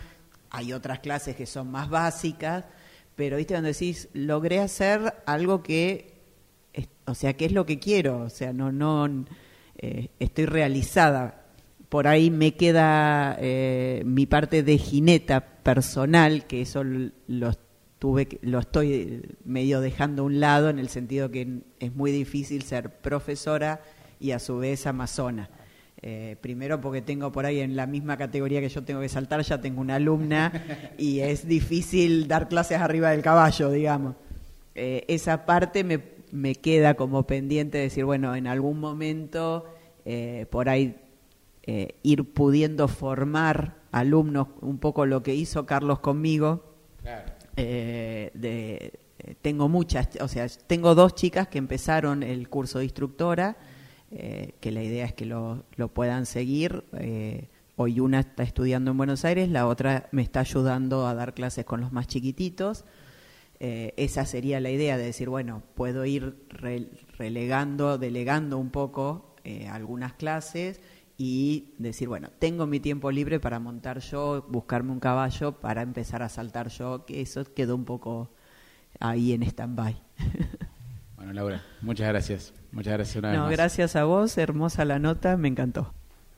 hay 0.50 0.74
otras 0.74 1.00
clases 1.00 1.34
que 1.34 1.46
son 1.46 1.70
más 1.70 1.88
básicas, 1.88 2.64
pero 3.18 3.37
viste 3.37 3.54
cuando 3.54 3.66
decís, 3.66 4.09
logré 4.12 4.61
hacer 4.61 5.12
algo 5.26 5.61
que, 5.61 6.20
o 7.04 7.16
sea, 7.16 7.33
¿qué 7.33 7.46
es 7.46 7.52
lo 7.52 7.66
que 7.66 7.81
quiero? 7.81 8.20
O 8.20 8.31
sea, 8.31 8.52
no, 8.52 8.70
no, 8.70 9.24
eh, 9.76 10.11
estoy 10.20 10.46
realizada. 10.46 11.46
Por 11.88 12.07
ahí 12.07 12.31
me 12.31 12.54
queda 12.54 13.37
eh, 13.40 14.04
mi 14.07 14.26
parte 14.26 14.62
de 14.62 14.78
jineta 14.78 15.40
personal, 15.40 16.46
que 16.46 16.62
eso 16.62 16.85
lo 16.85 17.54
tuve, 17.98 18.38
lo 18.42 18.61
estoy 18.61 19.37
medio 19.44 19.81
dejando 19.81 20.22
a 20.22 20.26
un 20.26 20.38
lado 20.38 20.70
en 20.70 20.78
el 20.78 20.88
sentido 20.88 21.28
que 21.33 21.62
es 21.81 21.92
muy 21.96 22.12
difícil 22.12 22.62
ser 22.62 23.00
profesora 23.00 23.83
y 24.20 24.31
a 24.31 24.38
su 24.38 24.59
vez 24.59 24.87
amazona. 24.87 25.50
Eh, 26.00 26.37
primero 26.40 26.80
porque 26.80 27.02
tengo 27.02 27.32
por 27.32 27.44
ahí 27.44 27.58
en 27.58 27.74
la 27.74 27.87
misma 27.87 28.16
categoría 28.16 28.61
que 28.61 28.68
yo 28.68 28.84
tengo 28.84 29.00
que 29.00 29.08
saltar, 29.08 29.42
ya 29.42 29.61
tengo 29.61 29.80
una 29.80 29.96
alumna 29.96 30.52
y 30.98 31.20
es 31.20 31.48
difícil 31.48 32.28
dar 32.28 32.48
clases 32.48 32.78
arriba 32.78 33.11
del 33.11 33.22
caballo, 33.22 33.70
digamos. 33.70 34.14
Eh, 34.76 35.04
esa 35.08 35.44
parte 35.44 35.82
me, 35.82 36.00
me, 36.30 36.54
queda 36.54 36.94
como 36.94 37.26
pendiente 37.26 37.78
de 37.78 37.84
decir, 37.84 38.04
bueno, 38.04 38.37
en 38.37 38.46
algún 38.46 38.78
momento 38.78 39.64
eh, 40.04 40.46
por 40.50 40.68
ahí 40.68 40.96
ir 42.02 42.32
pudiendo 42.32 42.88
formar 42.88 43.74
alumnos, 43.92 44.48
un 44.62 44.78
poco 44.78 45.04
lo 45.04 45.22
que 45.22 45.34
hizo 45.34 45.66
Carlos 45.66 45.98
conmigo. 45.98 46.64
de, 47.54 48.92
tengo 49.42 49.68
muchas, 49.68 50.08
o 50.22 50.28
sea, 50.28 50.46
tengo 50.66 50.94
dos 50.94 51.14
chicas 51.14 51.48
que 51.48 51.58
empezaron 51.58 52.22
el 52.22 52.48
curso 52.48 52.78
de 52.78 52.87
instructora 52.87 53.58
eh, 54.11 54.55
que 54.61 54.73
la 54.73 54.83
idea 54.83 55.05
es 55.05 55.12
que 55.12 55.27
lo, 55.27 55.64
lo 55.77 55.88
puedan 55.88 56.27
seguir. 56.27 56.85
Eh, 56.94 57.49
hoy 57.77 58.01
una 58.01 58.21
está 58.21 58.42
estudiando 58.42 58.90
en 58.90 58.97
Buenos 58.97 59.25
Aires, 59.25 59.49
la 59.51 59.66
otra 59.66 60.09
me 60.12 60.23
está 60.23 60.40
ayudando 60.40 61.07
a 61.07 61.14
dar 61.14 61.35
clases 61.35 61.64
con 61.64 61.81
los 61.81 61.92
más 61.92 62.07
chiquititos. 62.07 62.85
Eh, 63.61 63.92
esa 63.97 64.25
sería 64.25 64.61
la 64.61 64.71
idea 64.71 64.97
de 64.97 65.05
decir, 65.05 65.29
bueno, 65.29 65.62
puedo 65.75 66.05
ir 66.05 66.37
relegando, 67.18 67.99
delegando 67.99 68.59
un 68.59 68.71
poco 68.71 69.35
algunas 69.71 70.12
clases 70.12 70.79
y 71.16 71.75
decir, 71.79 72.07
bueno, 72.07 72.29
tengo 72.38 72.66
mi 72.66 72.81
tiempo 72.81 73.11
libre 73.11 73.40
para 73.40 73.59
montar 73.59 74.01
yo, 74.01 74.44
buscarme 74.49 74.92
un 74.92 75.01
caballo 75.01 75.53
para 75.53 75.81
empezar 75.81 76.23
a 76.23 76.29
saltar 76.29 76.68
yo, 76.68 77.07
que 77.07 77.23
eso 77.23 77.44
quedó 77.55 77.75
un 77.75 77.87
poco 77.87 78.31
ahí 79.01 79.33
en 79.33 79.42
stand-by. 79.42 80.03
Bueno, 81.16 81.33
Laura, 81.33 81.64
muchas 81.83 82.07
gracias. 82.07 82.55
Muchas 82.72 82.94
gracias 82.94 83.16
una 83.16 83.31
vez 83.31 83.38
no, 83.38 83.48
Gracias 83.48 83.96
a 83.96 84.04
vos, 84.04 84.37
hermosa 84.38 84.85
la 84.85 84.98
nota, 84.98 85.37
me 85.37 85.48
encantó. 85.48 85.94